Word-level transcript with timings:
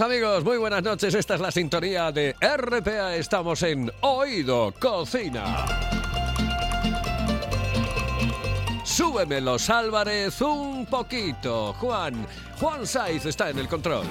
Amigos, 0.00 0.42
muy 0.44 0.56
buenas 0.56 0.82
noches. 0.82 1.14
Esta 1.14 1.34
es 1.34 1.40
la 1.40 1.50
sintonía 1.50 2.10
de 2.10 2.34
RPA. 2.40 3.14
Estamos 3.14 3.62
en 3.62 3.92
Oído 4.00 4.72
Cocina. 4.78 5.66
Súbeme 8.82 9.40
los 9.40 9.70
Álvarez 9.70 10.40
un 10.40 10.86
poquito. 10.86 11.74
Juan, 11.74 12.26
Juan 12.58 12.86
Saiz 12.86 13.24
está 13.26 13.50
en 13.50 13.58
el 13.58 13.68
control. 13.68 14.06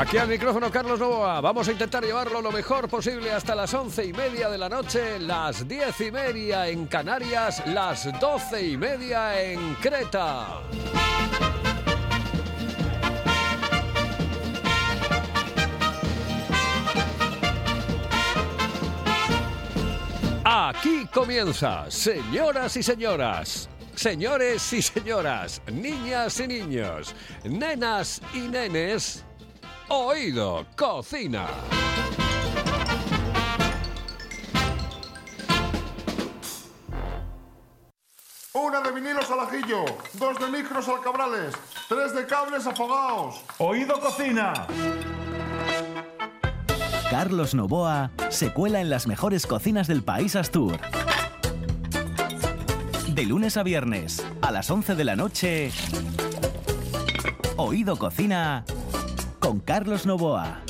Aquí 0.00 0.16
al 0.16 0.28
micrófono 0.28 0.70
Carlos 0.70 0.98
Novoa. 0.98 1.42
Vamos 1.42 1.68
a 1.68 1.72
intentar 1.72 2.02
llevarlo 2.02 2.40
lo 2.40 2.50
mejor 2.50 2.88
posible 2.88 3.30
hasta 3.30 3.54
las 3.54 3.74
once 3.74 4.02
y 4.02 4.14
media 4.14 4.48
de 4.48 4.56
la 4.56 4.66
noche, 4.66 5.18
las 5.18 5.68
diez 5.68 6.00
y 6.00 6.10
media 6.10 6.66
en 6.68 6.86
Canarias, 6.86 7.62
las 7.66 8.08
doce 8.18 8.66
y 8.66 8.78
media 8.78 9.38
en 9.42 9.74
Creta. 9.74 10.62
Aquí 20.42 21.06
comienza, 21.12 21.90
señoras 21.90 22.74
y 22.78 22.82
señoras, 22.82 23.68
señores 23.94 24.72
y 24.72 24.80
señoras, 24.80 25.60
niñas 25.70 26.40
y 26.40 26.48
niños, 26.48 27.14
nenas 27.44 28.22
y 28.32 28.48
nenes. 28.48 29.26
Oído 29.92 30.64
Cocina. 30.76 31.48
Una 38.52 38.80
de 38.82 38.92
vinilos 38.92 39.28
al 39.32 39.40
ajillo, 39.40 39.84
dos 40.12 40.38
de 40.38 40.46
micros 40.46 40.86
al 40.86 41.00
cabrales, 41.00 41.56
tres 41.88 42.14
de 42.14 42.24
cables 42.24 42.68
afogados. 42.68 43.40
Oído 43.58 43.98
Cocina. 43.98 44.52
Carlos 47.10 47.56
Novoa 47.56 48.12
se 48.28 48.52
cuela 48.52 48.80
en 48.80 48.90
las 48.90 49.08
mejores 49.08 49.44
cocinas 49.44 49.88
del 49.88 50.04
país 50.04 50.36
Astur. 50.36 50.78
De 53.08 53.24
lunes 53.24 53.56
a 53.56 53.64
viernes, 53.64 54.24
a 54.40 54.52
las 54.52 54.70
11 54.70 54.94
de 54.94 55.04
la 55.04 55.16
noche, 55.16 55.72
Oído 57.56 57.96
Cocina 57.96 58.64
con 59.50 59.58
Carlos 59.58 60.06
Novoa. 60.06 60.69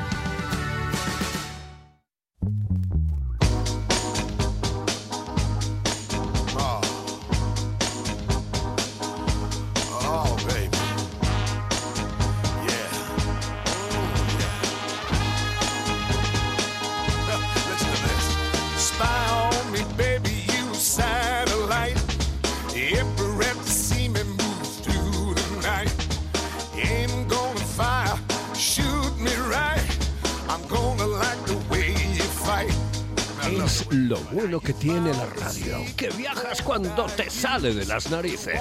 Lo 33.91 34.17
bueno 34.31 34.59
que 34.59 34.73
tiene 34.73 35.13
la 35.13 35.25
radio, 35.25 35.77
que 35.97 36.09
viajas 36.11 36.61
cuando 36.61 37.05
te 37.05 37.29
sale 37.29 37.73
de 37.73 37.85
las 37.85 38.09
narices. 38.09 38.59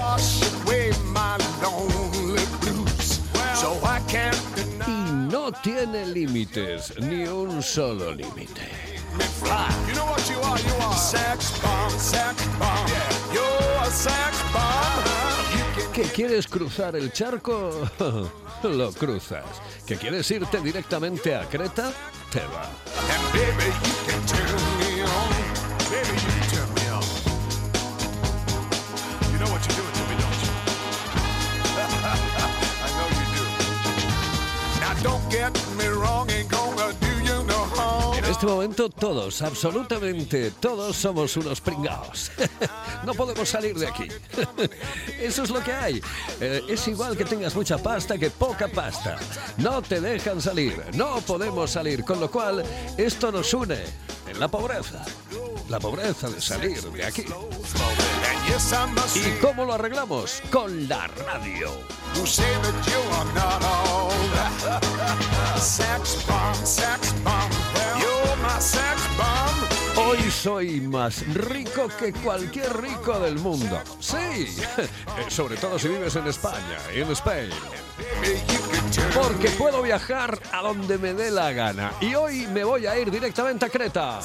Y 4.86 5.12
no 5.30 5.52
tiene 5.52 6.06
límites, 6.06 6.94
ni 7.00 7.24
un 7.24 7.62
solo 7.62 8.12
límite. 8.12 8.62
¿Que 15.92 16.02
quieres 16.02 16.46
cruzar 16.48 16.96
el 16.96 17.12
charco? 17.12 17.88
Lo 18.62 18.92
cruzas. 18.92 19.44
¿Que 19.86 19.96
quieres 19.96 20.30
irte 20.30 20.60
directamente 20.60 21.34
a 21.34 21.48
Creta? 21.48 21.92
Te 22.32 22.40
va. 22.40 22.68
En 38.16 38.24
este 38.24 38.46
momento 38.46 38.88
todos, 38.88 39.42
absolutamente 39.42 40.50
todos 40.52 40.96
somos 40.96 41.36
unos 41.36 41.60
pringaos. 41.60 42.30
No 43.02 43.14
podemos 43.14 43.48
salir 43.48 43.78
de 43.78 43.86
aquí. 43.86 44.08
Eso 45.18 45.42
es 45.42 45.48
lo 45.48 45.64
que 45.64 45.72
hay. 45.72 46.02
Eh, 46.38 46.62
es 46.68 46.86
igual 46.86 47.16
que 47.16 47.24
tengas 47.24 47.54
mucha 47.54 47.78
pasta 47.78 48.18
que 48.18 48.28
poca 48.28 48.68
pasta. 48.68 49.16
No 49.56 49.80
te 49.80 50.02
dejan 50.02 50.42
salir, 50.42 50.84
no 50.92 51.22
podemos 51.22 51.70
salir, 51.70 52.04
con 52.04 52.20
lo 52.20 52.30
cual 52.30 52.62
esto 52.98 53.32
nos 53.32 53.54
une 53.54 53.78
en 54.28 54.38
la 54.38 54.48
pobreza. 54.48 55.02
La 55.70 55.80
pobreza 55.80 56.28
de 56.28 56.42
salir 56.42 56.82
de 56.82 57.04
aquí. 57.04 57.24
¿Y 59.14 59.40
cómo 59.40 59.64
lo 59.64 59.72
arreglamos? 59.72 60.42
Con 60.50 60.86
la 60.86 61.06
radio. 61.06 61.99
Who 62.14 62.26
say 62.26 62.52
that 62.62 62.86
you 62.86 63.00
are 63.18 63.32
not 63.34 63.62
all 63.64 64.10
that. 64.34 65.58
sex 65.58 66.24
bomb, 66.26 66.54
sex 66.64 67.12
bomb. 67.24 67.50
You're 68.00 68.36
my 68.42 68.58
sex 68.60 69.00
bomb. 69.16 70.06
Hoy 70.06 70.30
soy 70.30 70.80
más 70.80 71.26
rico 71.34 71.88
que 71.98 72.12
cualquier 72.12 72.80
rico 72.80 73.18
del 73.20 73.38
mundo. 73.38 73.80
Sí, 73.98 74.46
sobre 75.28 75.56
todo 75.56 75.78
si 75.78 75.88
vives 75.88 76.16
en 76.16 76.26
España, 76.26 76.78
en 76.92 77.10
Spain. 77.10 77.50
Porque 79.14 79.50
puedo 79.50 79.82
viajar 79.82 80.38
a 80.52 80.62
donde 80.62 80.98
me 80.98 81.12
dé 81.12 81.30
la 81.30 81.52
gana. 81.52 81.92
Y 82.00 82.14
hoy 82.14 82.46
me 82.48 82.64
voy 82.64 82.86
a 82.86 82.98
ir 82.98 83.10
directamente 83.10 83.66
a 83.66 83.68
Creta. 83.68 84.20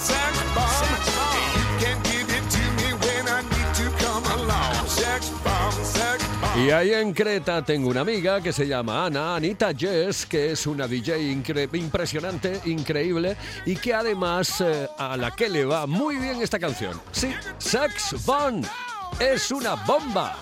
bomb. 4.47 4.87
Sex 4.87 5.31
bomb, 5.43 5.73
sex 5.83 6.17
bomb. 6.19 6.24
Y 6.57 6.69
ahí 6.71 6.93
en 6.93 7.13
Creta 7.13 7.61
tengo 7.63 7.89
una 7.89 8.01
amiga 8.01 8.39
que 8.41 8.53
se 8.53 8.65
llama 8.65 9.05
Ana, 9.05 9.35
Anita 9.35 9.73
Jess, 9.77 10.25
que 10.25 10.51
es 10.51 10.65
una 10.65 10.87
DJ 10.87 11.17
incre- 11.33 11.69
impresionante, 11.77 12.61
increíble, 12.65 13.35
y 13.65 13.75
que 13.75 13.93
además 13.93 14.61
eh, 14.61 14.87
a 14.97 15.17
la 15.17 15.31
que 15.31 15.49
le 15.49 15.65
va 15.65 15.85
muy 15.85 16.15
bien 16.15 16.41
esta 16.41 16.57
canción. 16.57 16.99
Sí, 17.11 17.33
Sex 17.57 18.25
Bomb. 18.25 18.65
Es 19.19 19.51
una 19.51 19.75
bomba. 19.75 20.37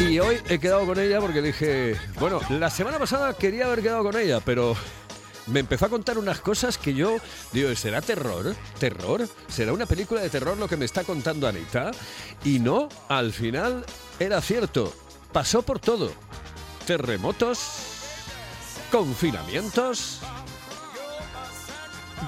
Y 0.00 0.18
hoy 0.18 0.38
he 0.48 0.58
quedado 0.58 0.86
con 0.86 0.98
ella 0.98 1.20
porque 1.20 1.40
dije, 1.42 1.94
bueno, 2.18 2.40
la 2.50 2.70
semana 2.70 2.98
pasada 2.98 3.32
quería 3.34 3.66
haber 3.66 3.82
quedado 3.82 4.02
con 4.02 4.16
ella, 4.16 4.40
pero 4.44 4.74
me 5.50 5.60
empezó 5.60 5.86
a 5.86 5.88
contar 5.88 6.18
unas 6.18 6.40
cosas 6.40 6.78
que 6.78 6.94
yo 6.94 7.16
digo, 7.52 7.74
¿será 7.74 8.00
terror? 8.00 8.54
¿Terror? 8.78 9.28
¿Será 9.48 9.72
una 9.72 9.86
película 9.86 10.20
de 10.20 10.30
terror 10.30 10.56
lo 10.56 10.68
que 10.68 10.76
me 10.76 10.84
está 10.84 11.04
contando 11.04 11.48
Anita? 11.48 11.90
Y 12.44 12.58
no, 12.58 12.88
al 13.08 13.32
final 13.32 13.84
era 14.18 14.40
cierto. 14.40 14.92
Pasó 15.32 15.62
por 15.62 15.78
todo. 15.78 16.12
Terremotos, 16.86 17.58
confinamientos, 18.90 20.20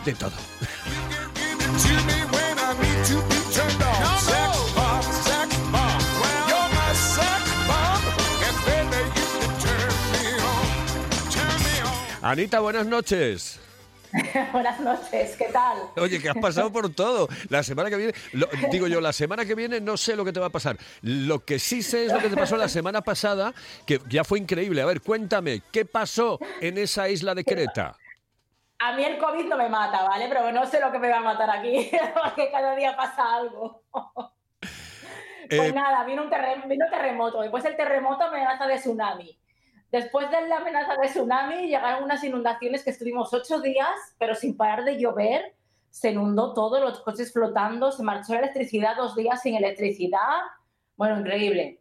de 0.05 0.15
todo. 0.15 0.33
Anita, 12.23 12.61
buenas 12.61 12.87
noches. 12.87 13.61
Buenas 14.53 14.79
noches, 14.79 15.37
¿qué 15.39 15.47
tal? 15.47 15.79
Oye, 15.97 16.21
que 16.21 16.29
has 16.29 16.37
pasado 16.37 16.71
por 16.71 16.95
todo. 16.95 17.29
La 17.49 17.63
semana 17.63 17.89
que 17.89 17.97
viene, 17.97 18.13
lo- 18.33 18.47
digo 18.71 18.87
yo, 18.87 19.01
la 19.01 19.13
semana 19.15 19.47
que 19.47 19.55
viene 19.55 19.81
no 19.81 19.97
sé 19.97 20.17
lo 20.17 20.25
que 20.25 20.35
te 20.35 20.39
va 20.41 20.47
a 20.47 20.51
pasar. 20.51 20.77
Lo 21.01 21.43
que 21.47 21.59
sí 21.59 21.83
sé 21.83 22.05
es 22.07 22.13
lo 22.13 22.19
que 22.21 22.29
te 22.29 22.37
pasó 22.37 22.59
la 22.59 22.69
semana 22.69 23.01
pasada, 23.01 23.55
que 23.87 24.01
ya 24.11 24.23
fue 24.23 24.39
increíble. 24.39 24.83
A 24.83 24.87
ver, 24.87 25.01
cuéntame, 25.01 25.63
¿qué 25.73 25.87
pasó 25.87 26.39
en 26.61 26.77
esa 26.77 27.09
isla 27.09 27.35
de 27.35 27.43
Creta? 27.43 27.97
A 28.81 28.93
mí 28.95 29.03
el 29.03 29.17
COVID 29.17 29.47
no 29.47 29.57
me 29.57 29.71
mata, 29.71 30.03
¿vale? 30.03 30.27
Pero 30.29 30.53
no 30.53 30.67
sé 30.67 30.79
lo 30.79 30.93
que 30.93 30.99
me 30.99 31.09
va 31.09 31.17
a 31.17 31.21
matar 31.21 31.49
aquí, 31.49 31.91
porque 32.23 32.51
cada 32.51 32.77
día 32.77 32.95
pasa 32.95 33.35
algo. 33.37 33.83
Pues 35.49 35.71
Eh, 35.71 35.73
nada, 35.73 36.05
vino 36.05 36.23
un 36.25 36.31
vino 36.69 36.85
terremoto, 36.91 37.41
después 37.41 37.65
del 37.65 37.77
terremoto 37.77 38.25
amenaza 38.25 38.67
de 38.67 38.77
tsunami. 38.77 39.39
Después 39.93 40.31
de 40.31 40.49
la 40.49 40.57
amenaza 40.57 40.97
de 41.01 41.07
tsunami 41.09 41.67
llegaron 41.69 42.05
unas 42.05 42.25
inundaciones 42.25 42.83
que 42.83 42.91
estuvimos 42.91 43.33
ocho 43.35 43.61
días, 43.61 43.91
pero 44.19 44.35
sin 44.35 44.57
parar 44.57 44.85
de 44.85 44.99
llover. 44.99 45.55
Se 45.91 46.11
inundó 46.11 46.55
todo, 46.55 46.81
los 46.81 47.01
coches 47.01 47.31
flotando, 47.33 47.93
se 47.93 48.03
marchó 48.03 48.33
la 48.33 48.39
electricidad 48.41 48.97
dos 48.97 49.15
días 49.15 49.43
sin 49.43 49.55
electricidad. 49.55 50.41
Bueno, 50.97 51.21
increíble, 51.21 51.81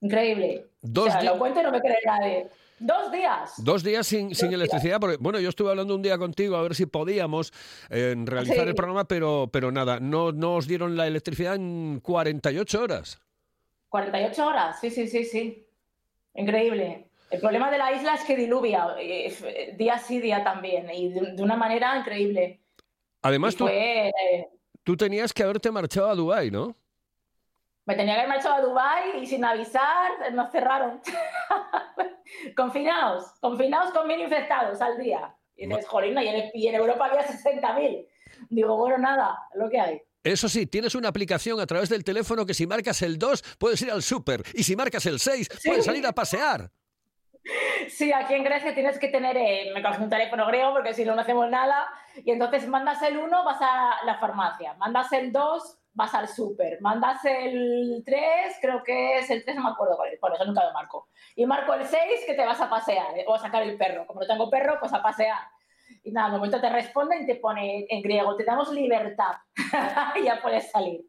increíble. 0.00 0.68
Dos 0.80 1.08
o 1.08 1.10
sea, 1.10 1.20
di- 1.20 1.26
lo 1.26 1.38
cuento 1.38 1.60
y 1.60 1.64
no 1.64 1.70
me 1.70 1.80
cree 1.80 1.98
nadie. 2.06 2.48
Dos 2.78 3.12
días. 3.12 3.52
Dos 3.62 3.82
días 3.84 4.06
sin, 4.06 4.34
sin 4.34 4.50
electricidad, 4.54 4.98
porque 4.98 5.18
bueno, 5.20 5.38
yo 5.38 5.50
estuve 5.50 5.68
hablando 5.68 5.94
un 5.94 6.00
día 6.00 6.16
contigo 6.16 6.56
a 6.56 6.62
ver 6.62 6.74
si 6.74 6.86
podíamos 6.86 7.52
eh, 7.90 8.14
realizar 8.24 8.56
Sí. 8.64 8.68
el 8.70 8.74
programa, 8.74 9.04
pero, 9.04 9.50
pero 9.52 9.70
nada, 9.70 10.00
no, 10.00 10.32
no 10.32 10.54
os 10.54 10.66
dieron 10.66 10.96
la 10.96 11.06
electricidad 11.06 11.56
en 11.56 12.00
48 12.02 12.82
horas. 12.82 13.20
48 13.90 14.46
horas, 14.46 14.80
sí, 14.80 14.88
sí, 14.90 15.06
sí, 15.06 15.24
sí. 15.26 15.66
Increíble. 16.34 17.09
El 17.30 17.40
problema 17.40 17.70
de 17.70 17.78
la 17.78 17.92
isla 17.92 18.14
es 18.14 18.24
que 18.24 18.36
diluvia, 18.36 18.96
eh, 18.98 19.74
día 19.76 19.98
sí, 19.98 20.20
día 20.20 20.42
también, 20.42 20.90
y 20.92 21.12
de, 21.12 21.32
de 21.32 21.42
una 21.42 21.56
manera 21.56 21.96
increíble. 21.96 22.60
Además, 23.22 23.54
tú, 23.54 23.64
fue, 23.64 24.08
eh, 24.08 24.48
tú 24.82 24.96
tenías 24.96 25.32
que 25.32 25.42
haberte 25.42 25.70
marchado 25.70 26.10
a 26.10 26.14
Dubái, 26.14 26.50
¿no? 26.50 26.76
me 27.90 27.96
tenía 27.96 28.14
que 28.14 28.20
haber 28.20 28.28
marchado 28.28 28.54
a 28.54 28.60
Dubái 28.60 29.20
y 29.20 29.26
sin 29.26 29.44
avisar 29.44 30.32
nos 30.32 30.52
cerraron. 30.52 31.00
confinados, 32.56 33.32
confinados 33.40 33.92
con 33.92 34.06
mil 34.06 34.20
infectados 34.20 34.80
al 34.80 34.96
día. 34.96 35.34
Y 35.56 35.66
dices, 35.66 35.86
jolín, 35.86 36.16
y 36.18 36.28
en, 36.28 36.50
y 36.54 36.68
en 36.68 36.74
Europa 36.76 37.06
había 37.06 37.26
60.000. 37.26 38.06
Digo, 38.48 38.76
bueno, 38.76 38.98
nada, 38.98 39.36
lo 39.54 39.68
que 39.68 39.80
hay. 39.80 40.02
Eso 40.22 40.48
sí, 40.48 40.66
tienes 40.66 40.94
una 40.94 41.08
aplicación 41.08 41.58
a 41.60 41.66
través 41.66 41.88
del 41.88 42.04
teléfono 42.04 42.46
que 42.46 42.54
si 42.54 42.66
marcas 42.66 43.02
el 43.02 43.18
2 43.18 43.56
puedes 43.58 43.82
ir 43.82 43.90
al 43.90 44.02
súper 44.02 44.42
y 44.54 44.62
si 44.62 44.76
marcas 44.76 45.04
el 45.06 45.18
6 45.18 45.48
puedes 45.64 45.84
salir 45.84 46.06
a 46.06 46.12
pasear. 46.12 46.70
Sí, 47.88 48.12
aquí 48.12 48.34
en 48.34 48.44
Grecia 48.44 48.74
tienes 48.74 48.98
que 48.98 49.08
tener, 49.08 49.36
eh, 49.36 49.70
me 49.74 49.82
coges 49.82 49.98
un 49.98 50.10
teléfono 50.10 50.46
griego 50.46 50.72
porque 50.72 50.94
si 50.94 51.04
no, 51.04 51.14
no 51.14 51.22
hacemos 51.22 51.48
nada. 51.48 51.88
Y 52.16 52.30
entonces 52.30 52.66
mandas 52.68 53.02
el 53.02 53.16
1, 53.18 53.44
vas 53.44 53.58
a 53.60 54.04
la 54.04 54.18
farmacia. 54.18 54.74
Mandas 54.74 55.12
el 55.12 55.32
2, 55.32 55.78
vas 55.94 56.14
al 56.14 56.28
súper. 56.28 56.80
Mandas 56.80 57.24
el 57.24 58.02
3, 58.04 58.56
creo 58.60 58.82
que 58.82 59.18
es 59.18 59.30
el 59.30 59.44
3, 59.44 59.56
no 59.56 59.64
me 59.64 59.70
acuerdo 59.70 59.96
cuál 59.96 60.12
es. 60.12 60.20
Por 60.20 60.34
eso 60.34 60.44
nunca 60.44 60.64
lo 60.64 60.72
marco. 60.72 61.08
Y 61.34 61.46
marco 61.46 61.74
el 61.74 61.84
6, 61.86 62.24
que 62.26 62.34
te 62.34 62.44
vas 62.44 62.60
a 62.60 62.70
pasear 62.70 63.18
eh, 63.18 63.24
o 63.26 63.34
a 63.34 63.38
sacar 63.38 63.62
el 63.62 63.76
perro. 63.76 64.06
Como 64.06 64.20
no 64.20 64.26
tengo 64.26 64.50
perro, 64.50 64.78
pues 64.78 64.92
a 64.92 65.02
pasear. 65.02 65.38
Y 66.02 66.12
nada, 66.12 66.26
al 66.28 66.32
momento 66.32 66.60
te 66.60 66.70
responden 66.70 67.22
y 67.22 67.26
te 67.26 67.34
pone 67.36 67.86
en 67.90 68.00
griego, 68.02 68.34
te 68.34 68.44
damos 68.44 68.72
libertad. 68.72 69.32
y 70.20 70.24
ya 70.24 70.40
puedes 70.40 70.70
salir. 70.70 71.02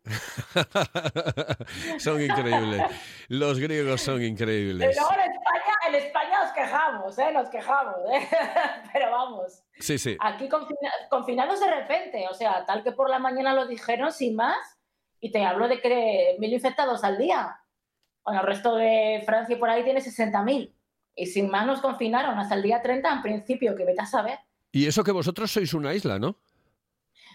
son 1.99 2.21
increíbles. 2.21 2.83
Los 3.29 3.59
griegos 3.59 4.01
son 4.01 4.21
increíbles. 4.21 4.95
luego 4.97 5.13
en 5.13 5.31
España, 5.31 5.73
en 5.87 5.95
España 5.95 6.43
nos 6.43 6.51
quejamos, 6.51 7.19
¿eh? 7.19 7.31
Nos 7.31 7.49
quejamos, 7.49 7.95
¿eh? 8.13 8.27
Pero 8.93 9.11
vamos. 9.11 9.63
Sí, 9.79 9.97
sí. 9.97 10.17
Aquí 10.19 10.49
confina- 10.49 10.91
confinados 11.09 11.59
de 11.59 11.67
repente, 11.73 12.27
o 12.29 12.33
sea, 12.33 12.65
tal 12.65 12.83
que 12.83 12.91
por 12.91 13.09
la 13.09 13.19
mañana 13.19 13.53
lo 13.53 13.67
dijeron 13.67 14.11
sin 14.11 14.35
más, 14.35 14.57
y 15.19 15.31
te 15.31 15.45
hablo 15.45 15.67
de 15.67 15.79
que 15.79 16.35
mil 16.39 16.51
infectados 16.51 17.03
al 17.03 17.17
día. 17.17 17.57
Bueno, 18.25 18.41
el 18.41 18.47
resto 18.47 18.75
de 18.75 19.23
Francia 19.25 19.55
y 19.55 19.59
por 19.59 19.69
ahí 19.69 19.83
tiene 19.83 20.01
60.000. 20.01 20.73
Y 21.15 21.25
sin 21.27 21.49
más 21.49 21.65
nos 21.65 21.81
confinaron 21.81 22.37
hasta 22.39 22.55
el 22.55 22.61
día 22.61 22.81
30 22.81 23.09
en 23.11 23.21
principio, 23.21 23.75
que 23.75 23.85
vete 23.85 24.01
a 24.01 24.05
saber. 24.05 24.39
Y 24.71 24.87
eso 24.87 25.03
que 25.03 25.11
vosotros 25.11 25.51
sois 25.51 25.73
una 25.73 25.93
isla, 25.93 26.17
¿no? 26.17 26.37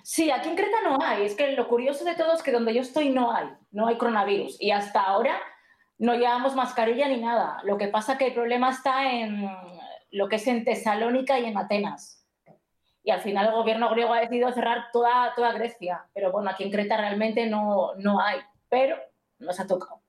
Sí, 0.02 0.30
aquí 0.30 0.48
en 0.48 0.56
Creta 0.56 0.82
no 0.82 0.98
hay. 1.02 1.24
Es 1.26 1.34
que 1.34 1.52
lo 1.52 1.68
curioso 1.68 2.04
de 2.04 2.14
todo 2.14 2.32
es 2.32 2.42
que 2.42 2.52
donde 2.52 2.72
yo 2.72 2.80
estoy 2.80 3.10
no 3.10 3.32
hay, 3.32 3.48
no 3.72 3.88
hay 3.88 3.98
coronavirus. 3.98 4.56
Y 4.60 4.70
hasta 4.70 5.02
ahora 5.02 5.38
no 5.98 6.14
llevamos 6.14 6.54
mascarilla 6.54 7.08
ni 7.08 7.18
nada. 7.18 7.60
Lo 7.64 7.76
que 7.76 7.88
pasa 7.88 8.16
que 8.16 8.28
el 8.28 8.34
problema 8.34 8.70
está 8.70 9.12
en 9.12 9.48
lo 10.12 10.28
que 10.28 10.36
es 10.36 10.46
en 10.46 10.64
Tesalónica 10.64 11.38
y 11.38 11.46
en 11.46 11.58
Atenas. 11.58 12.24
Y 13.02 13.10
al 13.10 13.20
final 13.20 13.46
el 13.46 13.52
gobierno 13.52 13.90
griego 13.90 14.14
ha 14.14 14.20
decidido 14.20 14.50
cerrar 14.52 14.86
toda, 14.92 15.34
toda 15.34 15.52
Grecia. 15.52 16.06
Pero 16.14 16.32
bueno, 16.32 16.50
aquí 16.50 16.64
en 16.64 16.70
Creta 16.70 16.96
realmente 16.96 17.46
no, 17.46 17.94
no 17.96 18.20
hay. 18.20 18.40
Pero 18.68 18.96
nos 19.38 19.60
ha 19.60 19.66
tocado 19.66 20.05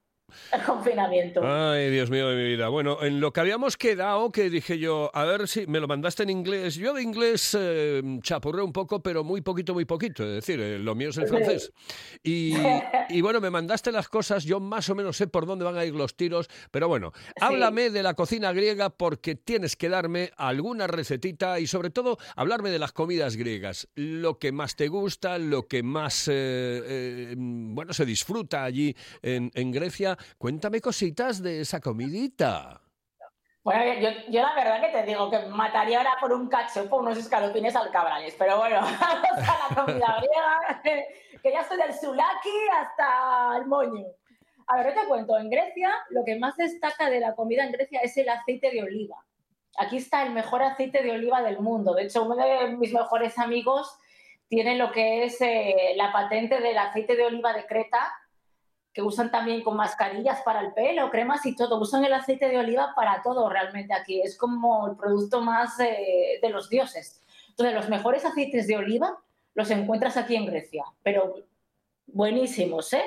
el 0.52 0.62
confinamiento. 0.66 1.42
Ay, 1.44 1.90
Dios 1.90 2.10
mío 2.10 2.30
de 2.30 2.36
mi 2.36 2.44
vida. 2.44 2.70
Bueno, 2.70 3.04
en 3.04 3.20
lo 3.20 3.32
que 3.32 3.40
habíamos 3.40 3.78
quedado, 3.78 4.32
que 4.32 4.50
dije 4.50 4.80
yo, 4.80 5.12
a 5.14 5.26
ver 5.26 5.48
si 5.48 5.68
me 5.68 5.80
lo 5.80 5.88
mandaste 5.88 6.24
en 6.24 6.30
inglés. 6.30 6.76
Yo 6.76 6.94
de 6.94 7.02
inglés 7.02 7.56
eh, 7.60 8.02
chapurré 8.22 8.62
un 8.62 8.74
poco, 8.74 9.02
pero 9.02 9.24
muy 9.24 9.42
poquito, 9.42 9.74
muy 9.74 9.86
poquito. 9.86 10.24
Es 10.24 10.36
decir, 10.36 10.60
eh, 10.60 10.80
lo 10.80 10.96
mío 10.96 11.10
es 11.10 11.18
el 11.18 11.28
francés. 11.28 11.72
Y, 12.24 12.54
y 13.10 13.22
bueno, 13.22 13.42
me 13.42 13.50
mandaste 13.50 13.92
las 13.92 14.10
cosas, 14.10 14.44
yo 14.44 14.60
más 14.60 14.90
o 14.90 14.96
menos 14.96 15.18
sé 15.18 15.28
por 15.28 15.46
dónde 15.46 15.66
van 15.66 15.78
a 15.78 15.86
ir 15.86 15.94
los 15.94 16.16
tiros, 16.16 16.48
pero 16.72 16.88
bueno, 16.88 17.12
háblame 17.40 17.90
de 17.90 18.04
la 18.04 18.14
cocina 18.14 18.52
griega 18.52 18.90
porque 18.90 19.36
tienes 19.36 19.76
que 19.76 19.90
darme 19.90 20.32
alguna 20.38 20.88
recetita 20.88 21.60
y 21.60 21.68
sobre 21.68 21.90
todo 21.90 22.18
hablarme 22.36 22.70
de 22.70 22.80
las 22.80 22.92
comidas 22.92 23.36
griegas. 23.36 23.88
Lo 23.96 24.40
que 24.40 24.52
más 24.52 24.76
te 24.76 24.88
gusta, 24.88 25.38
lo 25.38 25.68
que 25.68 25.84
más, 25.84 26.28
eh, 26.28 26.32
eh, 26.34 27.36
bueno, 27.38 27.94
se 27.94 28.06
disfruta 28.06 28.64
allí 28.64 28.96
en, 29.22 29.52
en 29.54 29.72
Grecia. 29.72 30.17
Cuéntame 30.38 30.82
cositas 30.82 31.42
de 31.42 31.62
esa 31.62 31.80
comidita. 31.80 32.82
Bueno, 33.64 33.84
yo, 34.00 34.10
yo 34.30 34.42
la 34.42 34.56
verdad 34.56 34.80
que 34.80 34.98
te 34.98 35.04
digo 35.04 35.30
que 35.30 35.40
mataría 35.48 35.98
ahora 35.98 36.16
por 36.22 36.32
un 36.32 36.48
cachopo 36.48 36.98
unos 36.98 37.18
escalopines 37.18 37.76
alcabrales, 37.76 38.34
pero 38.40 38.58
bueno, 38.58 38.80
vamos 39.02 39.50
a 39.50 39.70
la 39.70 39.76
comida 39.76 40.22
griega, 40.22 40.82
que 41.44 41.52
ya 41.52 41.62
estoy 41.62 41.78
del 41.78 41.94
sulaki 41.94 42.50
hasta 42.74 43.58
el 43.58 43.66
moño. 43.66 44.06
A 44.68 44.78
ver, 44.78 44.94
yo 44.94 45.02
te 45.02 45.08
cuento, 45.08 45.38
en 45.38 45.50
Grecia 45.50 45.94
lo 46.12 46.24
que 46.24 46.38
más 46.38 46.56
destaca 46.58 47.10
de 47.10 47.20
la 47.20 47.36
comida 47.36 47.66
en 47.66 47.72
Grecia 47.72 48.00
es 48.02 48.16
el 48.18 48.30
aceite 48.30 48.72
de 48.72 48.84
oliva. 48.84 49.18
Aquí 49.78 49.98
está 49.98 50.24
el 50.24 50.32
mejor 50.32 50.64
aceite 50.64 51.04
de 51.04 51.12
oliva 51.12 51.42
del 51.42 51.60
mundo. 51.60 51.94
De 51.94 52.04
hecho, 52.04 52.24
uno 52.24 52.36
de 52.36 52.68
mis 52.76 52.94
mejores 52.94 53.38
amigos 53.38 53.98
tiene 54.48 54.76
lo 54.76 54.92
que 54.92 55.26
es 55.26 55.40
eh, 55.42 55.94
la 55.96 56.12
patente 56.12 56.60
del 56.60 56.78
aceite 56.78 57.16
de 57.16 57.26
oliva 57.26 57.54
de 57.54 57.66
Creta, 57.66 58.12
que 58.98 59.04
usan 59.04 59.30
también 59.30 59.62
con 59.62 59.78
mascarillas 59.78 60.42
para 60.42 60.60
el 60.60 60.74
pelo, 60.74 61.12
cremas 61.12 61.46
y 61.46 61.56
todo. 61.56 61.80
Usan 61.80 62.04
el 62.04 62.14
aceite 62.14 62.50
de 62.50 62.58
oliva 62.58 62.94
para 62.96 63.22
todo 63.22 63.48
realmente 63.48 63.94
aquí. 63.94 64.20
Es 64.24 64.36
como 64.36 64.88
el 64.88 64.96
producto 64.96 65.40
más 65.40 65.80
eh, 65.80 66.40
de 66.42 66.50
los 66.50 66.68
dioses. 66.68 67.24
Entonces, 67.50 67.76
los 67.76 67.90
mejores 67.90 68.26
aceites 68.26 68.66
de 68.66 68.76
oliva 68.76 69.20
los 69.54 69.70
encuentras 69.70 70.18
aquí 70.18 70.36
en 70.36 70.48
Grecia, 70.48 70.84
pero 71.04 71.36
buenísimos, 72.08 72.92
¿eh? 72.94 73.04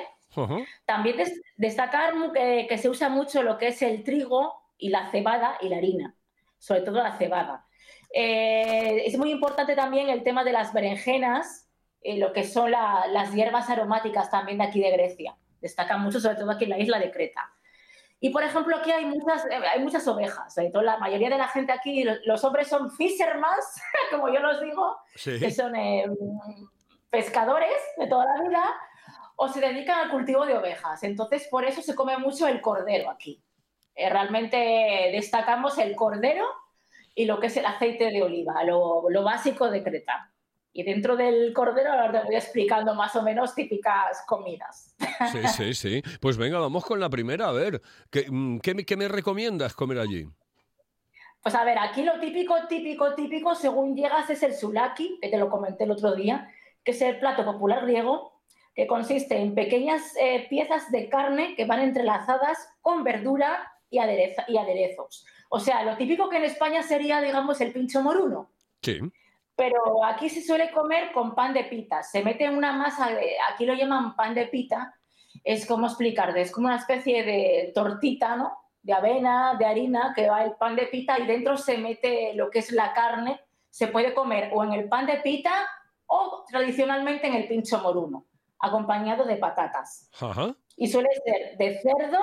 También 0.85 1.17
des- 1.17 1.41
destacar 1.57 2.13
que, 2.33 2.67
que 2.69 2.77
se 2.77 2.87
usa 2.87 3.09
mucho 3.09 3.43
lo 3.43 3.57
que 3.57 3.67
es 3.67 3.81
el 3.81 4.05
trigo 4.05 4.53
y 4.77 4.87
la 4.89 5.11
cebada 5.11 5.57
y 5.59 5.67
la 5.67 5.75
harina, 5.75 6.15
sobre 6.57 6.83
todo 6.83 7.03
la 7.03 7.17
cebada. 7.17 7.65
Eh, 8.13 9.03
es 9.05 9.17
muy 9.17 9.29
importante 9.29 9.75
también 9.75 10.07
el 10.09 10.23
tema 10.23 10.45
de 10.45 10.53
las 10.53 10.71
berenjenas, 10.71 11.69
eh, 12.01 12.17
lo 12.17 12.31
que 12.31 12.45
son 12.45 12.71
la- 12.71 13.07
las 13.09 13.33
hierbas 13.33 13.69
aromáticas 13.69 14.31
también 14.31 14.57
de 14.59 14.63
aquí 14.63 14.79
de 14.79 14.91
Grecia. 14.91 15.35
Destacan 15.61 16.01
mucho, 16.01 16.19
sobre 16.19 16.35
todo 16.35 16.51
aquí 16.51 16.63
en 16.65 16.71
la 16.71 16.79
isla 16.79 16.99
de 16.99 17.11
Creta. 17.11 17.49
Y 18.19 18.29
por 18.29 18.43
ejemplo, 18.43 18.75
aquí 18.77 18.91
hay 18.91 19.05
muchas, 19.05 19.45
eh, 19.45 19.55
hay 19.73 19.79
muchas 19.81 20.07
ovejas. 20.07 20.55
eh, 20.57 20.69
la 20.73 20.97
mayoría 20.97 21.29
de 21.29 21.37
la 21.37 21.47
gente 21.47 21.71
aquí, 21.71 22.03
lo- 22.03 22.13
los 22.25 22.43
hombres 22.43 22.67
son 22.67 22.91
fishermans, 22.91 23.81
como 24.11 24.29
yo 24.29 24.39
los 24.41 24.61
digo, 24.61 24.97
Sí. 25.15 25.39
que 25.39 25.49
son 25.51 25.75
eh, 25.75 26.05
pescadores 27.09 27.71
de 27.97 28.07
toda 28.07 28.25
la 28.25 28.41
vida, 28.41 28.63
o 29.35 29.47
se 29.47 29.59
dedican 29.59 29.99
al 29.99 30.09
cultivo 30.11 30.45
de 30.45 30.55
ovejas. 30.57 31.01
Entonces, 31.03 31.47
por 31.49 31.65
eso 31.65 31.81
se 31.81 31.95
come 31.95 32.17
mucho 32.17 32.47
el 32.47 32.61
cordero 32.61 33.09
aquí. 33.09 33.41
Eh, 33.95 34.09
realmente 34.09 35.09
destacamos 35.11 35.77
el 35.79 35.95
cordero 35.95 36.45
y 37.15 37.25
lo 37.25 37.39
que 37.39 37.47
es 37.47 37.57
el 37.57 37.65
aceite 37.65 38.05
de 38.11 38.23
oliva, 38.23 38.63
lo, 38.63 39.09
lo 39.09 39.23
básico 39.23 39.69
de 39.69 39.83
Creta. 39.83 40.30
Y 40.73 40.83
dentro 40.83 41.17
del 41.17 41.51
cordero 41.53 41.91
ahora 41.91 42.21
te 42.21 42.27
voy 42.27 42.35
explicando 42.35 42.93
más 42.95 43.13
o 43.15 43.23
menos 43.23 43.53
típicas 43.53 44.23
comidas. 44.25 44.95
Sí, 45.31 45.39
sí, 45.47 45.73
sí. 45.73 46.03
Pues 46.21 46.37
venga, 46.37 46.59
vamos 46.59 46.85
con 46.85 46.99
la 46.99 47.09
primera. 47.09 47.49
A 47.49 47.51
ver, 47.51 47.81
¿qué, 48.09 48.25
mm, 48.29 48.59
qué 48.59 48.73
me- 48.73 48.85
qué 48.85 48.95
me 48.95 49.07
recomiendas 49.09 49.73
comer 49.73 49.99
allí? 49.99 50.25
Pues 51.43 51.55
a 51.55 51.63
ver, 51.65 51.77
aquí 51.79 52.03
lo 52.03 52.19
típico, 52.19 52.55
típico, 52.69 53.15
típico, 53.15 53.55
según 53.55 53.95
llegas, 53.95 54.29
es 54.29 54.43
el 54.43 54.53
sulaki, 54.53 55.17
que 55.21 55.27
te 55.29 55.37
lo 55.37 55.49
comenté 55.49 55.83
el 55.85 55.91
otro 55.91 56.15
día, 56.15 56.49
que 56.83 56.91
es 56.91 57.01
el 57.01 57.19
plato 57.19 57.43
popular 57.43 57.83
griego, 57.85 58.39
que 58.75 58.87
consiste 58.87 59.37
en 59.37 59.53
pequeñas 59.55 60.15
eh, 60.21 60.45
piezas 60.49 60.89
de 60.91 61.09
carne 61.09 61.55
que 61.55 61.65
van 61.65 61.81
entrelazadas 61.81 62.69
con 62.79 63.03
verdura 63.03 63.71
y, 63.89 63.97
adereza- 63.97 64.45
y 64.47 64.57
aderezos. 64.57 65.25
O 65.49 65.59
sea, 65.59 65.83
lo 65.83 65.97
típico 65.97 66.29
que 66.29 66.37
en 66.37 66.43
España 66.45 66.81
sería, 66.83 67.19
digamos, 67.21 67.59
el 67.59 67.73
pincho 67.73 68.01
moruno. 68.01 68.51
Sí. 68.81 68.99
Pero 69.61 70.03
aquí 70.03 70.27
se 70.27 70.41
suele 70.41 70.71
comer 70.71 71.11
con 71.11 71.35
pan 71.35 71.53
de 71.53 71.65
pita. 71.65 72.01
Se 72.01 72.23
mete 72.23 72.45
en 72.45 72.57
una 72.57 72.71
masa, 72.73 73.09
de- 73.11 73.35
aquí 73.53 73.63
lo 73.67 73.75
llaman 73.75 74.15
pan 74.15 74.33
de 74.33 74.47
pita. 74.47 74.95
Es 75.43 75.67
como 75.67 75.85
explicarte, 75.85 76.41
es 76.41 76.51
como 76.51 76.65
una 76.65 76.77
especie 76.77 77.23
de 77.23 77.71
tortita, 77.75 78.35
¿no? 78.35 78.57
De 78.81 78.91
avena, 78.93 79.53
de 79.59 79.65
harina, 79.67 80.13
que 80.15 80.27
va 80.27 80.43
el 80.43 80.53
pan 80.53 80.75
de 80.75 80.87
pita 80.87 81.19
y 81.19 81.27
dentro 81.27 81.57
se 81.57 81.77
mete 81.77 82.33
lo 82.33 82.49
que 82.49 82.57
es 82.57 82.71
la 82.71 82.91
carne. 82.93 83.39
Se 83.69 83.85
puede 83.87 84.15
comer 84.15 84.49
o 84.51 84.63
en 84.63 84.73
el 84.73 84.89
pan 84.89 85.05
de 85.05 85.17
pita 85.17 85.53
o 86.07 86.43
tradicionalmente 86.49 87.27
en 87.27 87.35
el 87.35 87.47
pincho 87.47 87.77
moruno, 87.81 88.25
acompañado 88.57 89.25
de 89.25 89.35
patatas. 89.35 90.09
Ajá. 90.19 90.55
Y 90.75 90.87
suele 90.87 91.09
ser 91.23 91.57
de 91.57 91.79
cerdo, 91.81 92.19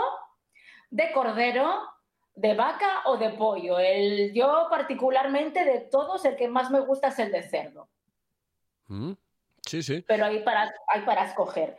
de 0.90 1.12
cordero, 1.12 1.83
de 2.38 2.54
vaca 2.54 3.02
o 3.07 3.16
de 3.16 3.30
pollo. 3.30 3.78
El, 3.78 4.33
yo 4.33 4.66
particularmente 4.71 5.64
de 5.64 5.80
todos 5.80 6.25
el 6.25 6.37
que 6.37 6.49
más 6.49 6.71
me 6.71 6.80
gusta 6.80 7.09
es 7.09 7.18
el 7.18 7.33
de 7.33 7.42
cerdo, 7.42 7.88
Mm, 8.87 9.12
Sí, 9.66 9.83
sí. 9.83 10.02
pero 10.07 10.25
hay 10.25 10.42
para, 10.42 10.73
hay 10.87 11.02
para 11.02 11.25
escoger. 11.26 11.76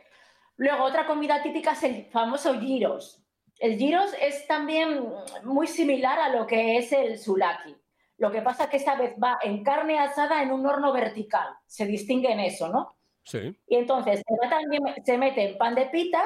Luego 0.56 0.84
otra 0.84 1.06
comida 1.06 1.42
típica 1.42 1.72
es 1.72 1.82
el 1.82 2.04
famoso 2.06 2.54
gyros. 2.60 3.20
El 3.58 3.76
gyros 3.78 4.14
es 4.20 4.46
también 4.46 5.04
muy 5.42 5.66
similar 5.66 6.18
a 6.20 6.28
lo 6.28 6.46
que 6.46 6.76
es 6.76 6.92
el 6.92 7.18
sulaki. 7.18 7.76
Lo 8.18 8.30
que 8.30 8.42
pasa 8.42 8.68
que 8.68 8.76
esta 8.76 8.94
vez 8.94 9.14
va 9.20 9.38
en 9.42 9.64
carne 9.64 9.98
asada 9.98 10.42
en 10.42 10.52
un 10.52 10.64
horno 10.66 10.92
vertical. 10.92 11.48
Se 11.66 11.84
distingue 11.86 12.30
en 12.30 12.40
eso, 12.40 12.68
¿no? 12.68 12.96
Sí. 13.24 13.58
Y 13.66 13.76
entonces 13.76 14.22
se, 14.26 14.34
va 14.40 14.48
también, 14.50 14.82
se 15.04 15.18
mete 15.18 15.50
en 15.50 15.58
pan 15.58 15.74
de 15.74 15.86
pita, 15.86 16.22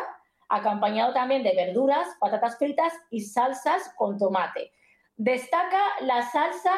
acompañado 0.48 1.12
también 1.12 1.42
de 1.42 1.54
verduras, 1.54 2.08
patatas 2.20 2.58
fritas 2.58 2.92
y 3.10 3.20
salsas 3.20 3.92
con 3.96 4.18
tomate. 4.18 4.72
Destaca 5.16 5.80
la 6.00 6.22
salsa 6.22 6.72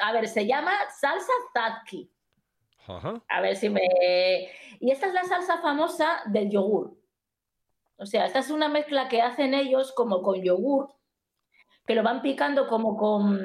a 0.00 0.12
ver, 0.12 0.28
se 0.28 0.46
llama 0.46 0.72
salsa 0.98 1.32
zadki. 1.52 2.10
Ajá. 2.86 3.20
A 3.28 3.40
ver 3.40 3.56
si 3.56 3.68
me... 3.68 3.82
Y 4.80 4.90
esta 4.90 5.08
es 5.08 5.12
la 5.12 5.24
salsa 5.24 5.58
famosa 5.58 6.22
del 6.26 6.48
yogur. 6.50 6.96
O 7.96 8.06
sea, 8.06 8.26
esta 8.26 8.38
es 8.38 8.50
una 8.50 8.68
mezcla 8.68 9.08
que 9.08 9.20
hacen 9.20 9.54
ellos 9.54 9.92
como 9.92 10.22
con 10.22 10.40
yogur, 10.40 10.94
que 11.84 11.94
lo 11.94 12.02
van 12.02 12.22
picando 12.22 12.68
como 12.68 12.96
con, 12.96 13.40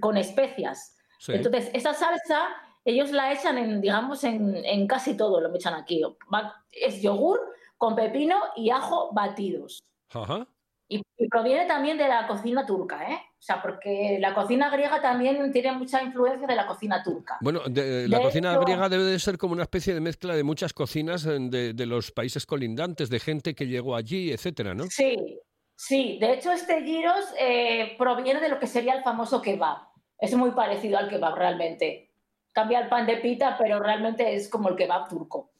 con 0.00 0.16
especias. 0.16 0.98
Sí. 1.18 1.32
Entonces, 1.32 1.70
esa 1.72 1.94
salsa, 1.94 2.48
ellos 2.84 3.12
la 3.12 3.32
echan 3.32 3.56
en, 3.56 3.80
digamos, 3.80 4.24
en, 4.24 4.56
en 4.64 4.86
casi 4.86 5.16
todo, 5.16 5.40
lo 5.40 5.54
echan 5.54 5.74
aquí. 5.74 6.02
Va- 6.32 6.66
es 6.72 7.00
yogur 7.00 7.40
con 7.84 7.94
pepino 7.94 8.36
y 8.56 8.70
ajo 8.70 9.10
batidos. 9.12 9.82
Ajá. 10.10 10.46
Y, 10.88 11.02
y 11.18 11.28
proviene 11.28 11.66
también 11.66 11.98
de 11.98 12.08
la 12.08 12.26
cocina 12.26 12.64
turca, 12.64 13.10
¿eh? 13.10 13.16
O 13.16 13.42
sea, 13.42 13.60
porque 13.60 14.16
la 14.20 14.32
cocina 14.32 14.70
griega 14.70 15.02
también 15.02 15.52
tiene 15.52 15.72
mucha 15.72 16.02
influencia 16.02 16.46
de 16.46 16.54
la 16.56 16.66
cocina 16.66 17.02
turca. 17.02 17.36
Bueno, 17.42 17.60
de- 17.68 18.08
la 18.08 18.18
De 18.18 18.24
cocina 18.24 18.56
griega 18.58 18.88
debe 18.88 19.04
de 19.04 19.18
ser 19.18 19.36
como 19.36 19.52
una 19.52 19.64
especie 19.64 19.92
de 19.92 20.00
mezcla 20.00 20.34
de 20.34 20.42
muchas 20.44 20.72
cocinas 20.72 21.26
eh, 21.26 21.36
de, 21.38 21.74
de 21.74 21.86
los 21.86 22.10
países 22.10 22.46
colindantes, 22.46 23.10
de 23.10 23.20
gente 23.20 23.54
que 23.54 23.66
llegó 23.66 23.96
allí, 23.96 24.32
etcétera, 24.32 24.72
¿no? 24.74 24.84
Sí, 24.84 25.40
sí. 25.76 26.16
De 26.20 26.32
hecho, 26.32 26.52
este 26.52 26.80
gyros 26.82 27.34
eh, 27.38 27.96
proviene 27.98 28.40
de 28.40 28.48
lo 28.48 28.58
que 28.58 28.66
sería 28.66 28.94
el 28.94 29.02
famoso 29.02 29.42
kebab. 29.42 29.78
Es 30.18 30.34
muy 30.34 30.52
parecido 30.52 30.96
al 30.96 31.10
kebab 31.10 31.34
realmente. 31.34 32.12
Cambia 32.52 32.80
el 32.80 32.88
pan 32.88 33.04
de 33.06 33.16
pita, 33.18 33.56
pero 33.58 33.78
realmente 33.80 34.34
es 34.34 34.48
como 34.48 34.70
el 34.70 34.76
kebab 34.76 35.08
turco. 35.10 35.50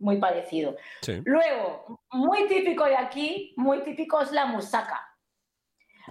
Muy 0.00 0.16
parecido. 0.16 0.76
Sí. 1.02 1.22
Luego, 1.24 2.00
muy 2.10 2.48
típico 2.48 2.84
de 2.84 2.96
aquí, 2.96 3.54
muy 3.56 3.82
típico 3.82 4.20
es 4.20 4.32
la 4.32 4.46
musaca. 4.46 5.06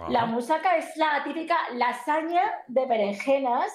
La 0.08 0.24
musaca 0.24 0.76
es 0.76 0.96
la 0.96 1.22
típica 1.24 1.56
lasaña 1.74 2.42
de 2.68 2.86
berenjenas, 2.86 3.70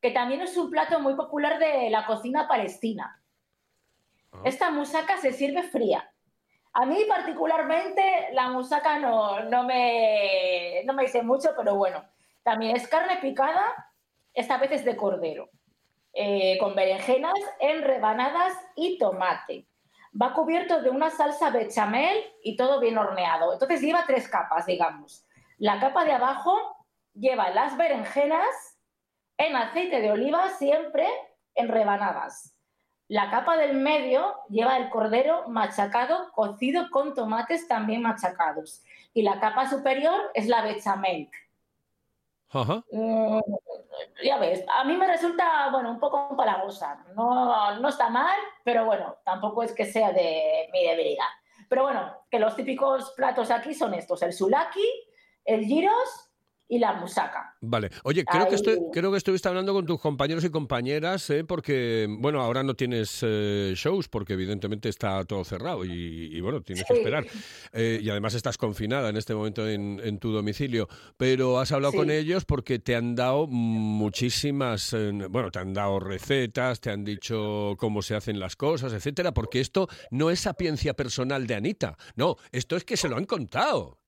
que 0.00 0.10
también 0.10 0.40
es 0.40 0.56
un 0.56 0.70
plato 0.70 0.98
muy 0.98 1.14
popular 1.14 1.58
de 1.60 1.88
la 1.90 2.04
cocina 2.04 2.48
palestina. 2.48 3.22
Ah. 4.32 4.40
Esta 4.44 4.70
musaca 4.70 5.16
se 5.18 5.32
sirve 5.32 5.62
fría. 5.62 6.10
A 6.72 6.84
mí 6.84 7.04
particularmente 7.08 8.28
la 8.32 8.48
musaca 8.48 8.98
no, 8.98 9.40
no, 9.44 9.64
me, 9.64 10.82
no 10.84 10.94
me 10.94 11.04
dice 11.04 11.22
mucho, 11.22 11.50
pero 11.56 11.76
bueno, 11.76 12.04
también 12.42 12.76
es 12.76 12.86
carne 12.88 13.18
picada, 13.20 13.92
esta 14.34 14.58
vez 14.58 14.72
es 14.72 14.84
de 14.84 14.96
cordero, 14.96 15.50
eh, 16.20 16.58
con 16.58 16.74
berenjenas 16.74 17.38
en 17.60 17.80
rebanadas 17.82 18.52
y 18.74 18.98
tomate. 18.98 19.68
Va 20.20 20.34
cubierto 20.34 20.82
de 20.82 20.90
una 20.90 21.10
salsa 21.10 21.50
bechamel 21.50 22.18
y 22.42 22.56
todo 22.56 22.80
bien 22.80 22.98
horneado. 22.98 23.52
Entonces 23.52 23.80
lleva 23.80 24.02
tres 24.04 24.28
capas, 24.28 24.66
digamos. 24.66 25.24
La 25.58 25.78
capa 25.78 26.04
de 26.04 26.10
abajo 26.10 26.84
lleva 27.14 27.50
las 27.50 27.76
berenjenas 27.76 28.48
en 29.36 29.54
aceite 29.54 30.00
de 30.00 30.10
oliva, 30.10 30.48
siempre 30.58 31.06
en 31.54 31.68
rebanadas. 31.68 32.52
La 33.06 33.30
capa 33.30 33.56
del 33.56 33.76
medio 33.76 34.34
lleva 34.48 34.76
el 34.76 34.90
cordero 34.90 35.48
machacado, 35.48 36.32
cocido 36.32 36.90
con 36.90 37.14
tomates 37.14 37.68
también 37.68 38.02
machacados. 38.02 38.82
Y 39.14 39.22
la 39.22 39.38
capa 39.38 39.70
superior 39.70 40.32
es 40.34 40.48
la 40.48 40.62
bechamel. 40.62 41.30
Ajá. 42.50 42.82
Ya 44.24 44.38
ves, 44.38 44.64
a 44.68 44.84
mí 44.84 44.96
me 44.96 45.06
resulta, 45.06 45.68
bueno, 45.70 45.90
un 45.90 46.00
poco 46.00 46.28
empalagosa. 46.30 47.04
No, 47.14 47.78
no 47.78 47.88
está 47.88 48.08
mal, 48.08 48.38
pero 48.64 48.84
bueno, 48.84 49.16
tampoco 49.24 49.62
es 49.62 49.72
que 49.72 49.84
sea 49.84 50.12
de 50.12 50.68
mi 50.72 50.84
debilidad. 50.84 51.28
Pero 51.68 51.82
bueno, 51.82 52.16
que 52.30 52.38
los 52.38 52.56
típicos 52.56 53.12
platos 53.12 53.50
aquí 53.50 53.74
son 53.74 53.94
estos, 53.94 54.22
el 54.22 54.32
sulaki, 54.32 54.86
el 55.44 55.66
gyros 55.66 56.27
y 56.68 56.78
la 56.78 56.92
musaca. 56.94 57.56
Vale. 57.60 57.90
Oye, 58.04 58.24
creo 58.24 58.46
que, 58.48 58.54
estoy, 58.56 58.78
creo 58.92 59.10
que 59.10 59.16
estuviste 59.16 59.48
hablando 59.48 59.72
con 59.72 59.86
tus 59.86 59.98
compañeros 60.00 60.44
y 60.44 60.50
compañeras, 60.50 61.28
¿eh? 61.30 61.42
porque, 61.42 62.06
bueno, 62.20 62.40
ahora 62.42 62.62
no 62.62 62.74
tienes 62.74 63.20
eh, 63.22 63.72
shows, 63.74 64.08
porque 64.08 64.34
evidentemente 64.34 64.88
está 64.88 65.24
todo 65.24 65.42
cerrado 65.44 65.84
y, 65.84 65.90
y, 66.30 66.40
bueno, 66.40 66.60
tienes 66.60 66.84
que 66.84 66.94
esperar. 66.94 67.26
Eh, 67.72 67.98
y 68.02 68.10
además 68.10 68.34
estás 68.34 68.58
confinada 68.58 69.08
en 69.08 69.16
este 69.16 69.34
momento 69.34 69.66
en, 69.68 70.00
en 70.04 70.18
tu 70.18 70.30
domicilio. 70.30 70.88
Pero 71.16 71.58
has 71.58 71.72
hablado 71.72 71.92
Sí. 71.92 71.96
con 71.96 72.10
ellos 72.10 72.44
porque 72.44 72.78
te 72.78 72.94
han 72.94 73.14
dado 73.14 73.46
muchísimas, 73.46 74.94
bueno, 75.30 75.50
te 75.50 75.58
han 75.58 75.72
dado 75.72 76.00
recetas, 76.00 76.80
te 76.80 76.90
han 76.90 77.04
dicho 77.04 77.74
cómo 77.78 78.02
se 78.02 78.14
hacen 78.14 78.38
las 78.38 78.56
cosas, 78.56 78.92
etcétera, 78.92 79.32
porque 79.32 79.60
esto 79.60 79.88
no 80.10 80.30
es 80.30 80.40
sapiencia 80.40 80.94
personal 80.94 81.46
de 81.46 81.54
Anita, 81.54 81.96
no, 82.14 82.36
esto 82.52 82.76
es 82.76 82.84
que 82.84 82.96
se 82.96 83.08
lo 83.08 83.16
han 83.16 83.24
contado. 83.24 83.98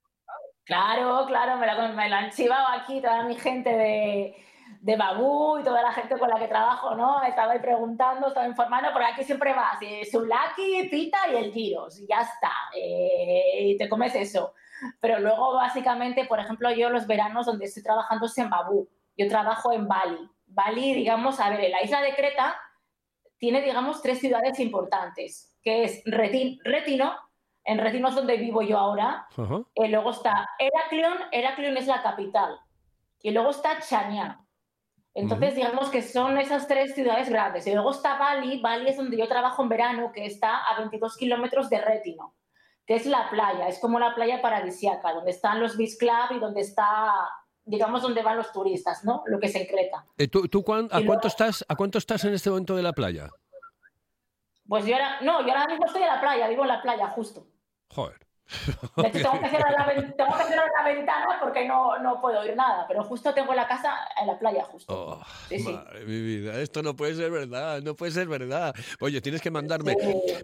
Claro, 0.71 1.27
claro, 1.27 1.57
me 1.57 1.67
lo, 1.67 1.89
me 1.95 2.09
lo 2.09 2.15
han 2.15 2.31
chivado 2.31 2.65
aquí 2.69 3.01
toda 3.01 3.25
mi 3.25 3.35
gente 3.35 3.71
de, 3.71 4.37
de 4.81 4.97
Babú 4.97 5.59
y 5.59 5.65
toda 5.65 5.83
la 5.83 5.93
gente 5.93 6.17
con 6.17 6.29
la 6.29 6.39
que 6.39 6.47
trabajo, 6.47 6.95
¿no? 6.95 7.21
Estaba 7.25 7.55
ahí 7.55 7.59
preguntando, 7.59 8.29
estaba 8.29 8.47
informando, 8.47 8.91
porque 8.93 9.07
aquí 9.09 9.25
siempre 9.25 9.53
vas, 9.53 9.81
Sulaki, 10.13 10.87
Pita 10.89 11.19
y 11.33 11.37
el 11.39 11.53
Giros, 11.53 11.99
y 11.99 12.07
ya 12.07 12.21
está, 12.21 12.53
eh, 12.77 13.63
y 13.73 13.77
te 13.79 13.89
comes 13.89 14.15
eso. 14.15 14.55
Pero 15.01 15.19
luego, 15.19 15.55
básicamente, 15.55 16.25
por 16.27 16.39
ejemplo, 16.39 16.71
yo 16.71 16.89
los 16.89 17.09
veranos 17.09 17.47
donde 17.47 17.65
estoy 17.65 17.83
trabajando 17.83 18.27
es 18.27 18.39
en 18.39 18.49
Babú, 18.49 18.89
yo 19.17 19.27
trabajo 19.29 19.73
en 19.73 19.89
Bali. 19.89 20.31
Bali, 20.47 20.95
digamos, 20.95 21.41
a 21.41 21.51
ver, 21.51 21.69
la 21.69 21.83
isla 21.83 22.01
de 22.01 22.15
Creta 22.15 22.55
tiene, 23.39 23.61
digamos, 23.61 24.03
tres 24.03 24.21
ciudades 24.21 24.61
importantes, 24.61 25.59
que 25.65 25.83
es 25.83 26.05
Retin- 26.05 26.61
Retino, 26.63 27.13
en 27.65 27.79
Retino 27.79 28.09
es 28.09 28.15
donde 28.15 28.37
vivo 28.37 28.63
yo 28.63 28.79
ahora, 28.79 29.27
eh, 29.75 29.89
luego 29.89 30.11
está 30.11 30.49
Heraklion, 30.59 31.19
Heraklion 31.33 31.77
es 31.77 31.87
la 31.87 32.03
capital. 32.03 32.59
Y 33.23 33.31
luego 33.33 33.51
está 33.51 33.79
Chania. 33.81 34.41
Entonces, 35.13 35.55
digamos 35.57 35.91
que 35.91 36.03
son 36.03 36.39
esas 36.39 36.69
tres 36.69 36.95
ciudades 36.95 37.29
grandes. 37.29 37.67
Y 37.67 37.73
luego 37.75 37.91
está 37.91 38.17
Bali, 38.17 38.61
Bali 38.61 38.89
es 38.89 38.97
donde 38.97 39.17
yo 39.19 39.29
trabajo 39.29 39.63
en 39.63 39.69
verano, 39.69 40.13
que 40.13 40.25
está 40.25 40.59
a 40.67 40.79
22 40.79 41.17
kilómetros 41.17 41.69
de 41.69 41.81
Retino, 41.81 42.35
que 42.87 42.95
es 42.95 43.07
la 43.07 43.29
playa, 43.29 43.67
es 43.69 43.79
como 43.81 43.99
la 43.99 44.15
playa 44.15 44.41
paradisiaca, 44.41 45.13
donde 45.13 45.33
están 45.33 45.61
los 45.61 45.77
beach 45.77 45.99
club 45.99 46.37
y 46.37 46.39
donde 46.39 46.61
está, 46.61 47.13
digamos, 47.65 48.03
donde 48.03 48.23
van 48.23 48.37
los 48.37 48.53
turistas, 48.53 49.05
¿no? 49.05 49.23
Lo 49.27 49.39
que 49.41 49.49
se 49.49 49.63
encreta. 49.63 50.07
Eh, 50.17 50.29
¿Tú, 50.29 50.47
tú 50.49 50.63
cuán- 50.63 50.89
a, 50.93 51.01
Y 51.01 51.07
cuánto 51.07 51.27
estás, 51.29 51.65
¿A 51.69 51.75
cuánto 51.77 51.99
estás 51.99 52.25
en 52.25 52.33
este 52.35 52.49
momento 52.49 52.77
de 52.77 52.83
la 52.83 52.93
playa? 52.93 53.29
Pues 54.71 54.87
yo 54.87 54.95
ahora, 54.95 55.21
no, 55.21 55.45
yo 55.45 55.49
ahora 55.53 55.67
mismo 55.67 55.85
estoy 55.85 56.03
en 56.03 56.09
la 56.09 56.21
playa, 56.21 56.47
vivo 56.47 56.63
en 56.63 56.69
la 56.69 56.81
playa, 56.81 57.09
justo. 57.09 57.45
Joder. 57.89 58.17
De 58.97 59.09
hecho, 59.09 59.19
tengo 59.23 59.41
que 59.41 59.49
cerrar 59.49 59.73
la, 59.73 59.85
ven- 59.87 60.15
tengo 60.17 60.37
que 60.39 60.45
cerrar 60.45 60.69
la 60.79 60.85
ventana 60.85 61.39
porque 61.43 61.67
no, 61.67 61.99
no 61.99 62.21
puedo 62.21 62.39
oír 62.39 62.55
nada, 62.55 62.87
pero 62.87 63.03
justo 63.03 63.35
tengo 63.35 63.53
la 63.53 63.67
casa 63.67 63.97
en 64.21 64.29
la 64.29 64.39
playa, 64.39 64.63
justo. 64.65 64.95
Oh, 64.95 65.25
Sí, 65.49 65.59
sí. 65.59 65.65
madre 65.73 66.05
mi 66.05 66.21
vida, 66.23 66.61
esto 66.61 66.85
no 66.85 66.95
puede 66.95 67.17
ser 67.17 67.33
verdad, 67.33 67.83
no 67.83 67.95
puede 67.97 68.13
ser 68.13 68.29
verdad. 68.29 68.73
Oye, 69.01 69.21
tienes 69.21 69.41
que 69.43 69.51
mandarme, 69.51 69.97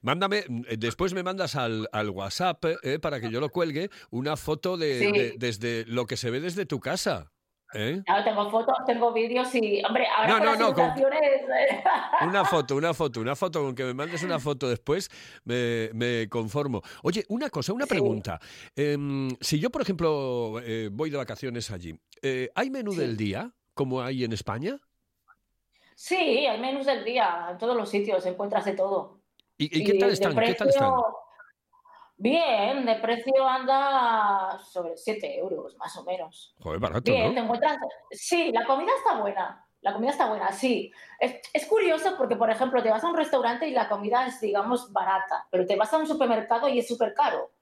mándame, 0.02 0.38
eh, 0.68 0.76
después 0.76 1.14
me 1.14 1.22
mandas 1.22 1.54
al, 1.54 1.88
al 1.92 2.10
WhatsApp 2.10 2.64
eh, 2.82 2.98
para 2.98 3.20
que 3.20 3.30
yo 3.30 3.40
lo 3.40 3.48
cuelgue 3.50 3.90
una 4.10 4.36
foto 4.36 4.76
de, 4.76 5.12
de- 5.12 5.34
desde 5.38 5.84
lo 5.86 6.06
que 6.06 6.16
se 6.16 6.30
ve 6.30 6.40
desde 6.40 6.66
tu 6.66 6.80
casa. 6.80 7.30
¿Eh? 7.74 8.02
Claro, 8.04 8.24
tengo 8.24 8.50
fotos, 8.50 8.76
tengo 8.86 9.12
vídeos 9.12 9.54
y, 9.54 9.82
hombre, 9.84 10.06
ahora 10.16 10.38
No, 10.38 10.44
no, 10.44 10.56
no, 10.56 10.74
con- 10.74 10.84
eh, 11.12 11.82
Una 12.22 12.44
foto, 12.44 12.76
una 12.76 12.94
foto, 12.94 13.20
una 13.20 13.36
foto, 13.36 13.62
con 13.62 13.74
que 13.74 13.84
me 13.84 13.94
mandes 13.94 14.22
una 14.22 14.38
foto 14.38 14.68
después 14.68 15.10
me, 15.44 15.90
me 15.94 16.28
conformo. 16.28 16.82
Oye, 17.02 17.24
una 17.28 17.50
cosa, 17.50 17.72
una 17.72 17.84
Sí. 17.86 17.90
pregunta. 17.90 18.38
Em, 18.74 19.28
si 19.40 19.58
yo, 19.58 19.70
por 19.70 19.82
ejemplo, 19.82 20.60
eh, 20.62 20.88
voy 20.92 21.10
de 21.10 21.16
vacaciones 21.16 21.70
allí, 21.70 21.98
eh, 22.22 22.50
¿hay 22.54 22.70
menú 22.70 22.92
Sí. 22.92 22.98
del 22.98 23.16
día 23.16 23.52
como 23.74 24.00
hay 24.02 24.24
en 24.24 24.32
España? 24.32 24.78
Sí, 25.94 26.14
hay 26.46 26.60
menús 26.60 26.86
del 26.86 27.04
día, 27.04 27.48
en 27.50 27.58
todos 27.58 27.76
los 27.76 27.88
sitios 27.88 28.24
encuentras 28.26 28.64
de 28.64 28.72
todo. 28.72 29.20
¿Y, 29.58 29.80
y 29.80 29.84
qué 29.84 29.94
tal 29.98 30.10
están? 30.10 30.36
¿Qué 30.36 30.54
tal 30.54 30.68
están? 30.68 30.92
Bien, 32.18 32.86
de 32.86 32.94
precio 32.96 33.46
anda 33.46 34.58
sobre 34.58 34.96
7 34.96 35.38
euros, 35.38 35.76
más 35.76 35.96
o 35.96 36.04
menos. 36.04 36.54
Joder, 36.60 36.80
barato, 36.80 37.10
Bien, 37.10 37.34
te 37.34 37.40
encuentras. 37.40 37.76
Sí, 38.10 38.50
la 38.52 38.64
comida 38.64 38.92
está 38.96 39.20
buena. 39.20 39.62
La 39.82 39.92
comida 39.92 40.10
está 40.10 40.28
buena, 40.28 40.50
sí. 40.50 40.90
Es, 41.20 41.36
es 41.52 41.66
curioso 41.66 42.16
porque, 42.16 42.34
por 42.34 42.50
ejemplo, 42.50 42.82
te 42.82 42.90
vas 42.90 43.04
a 43.04 43.08
un 43.08 43.16
restaurante 43.16 43.68
y 43.68 43.72
la 43.72 43.88
comida 43.88 44.26
es, 44.26 44.40
digamos, 44.40 44.92
barata, 44.92 45.46
pero 45.50 45.66
te 45.66 45.76
vas 45.76 45.92
a 45.92 45.98
un 45.98 46.06
supermercado 46.06 46.68
y 46.68 46.78
es 46.78 46.88
súper 46.88 47.14
caro. 47.14 47.52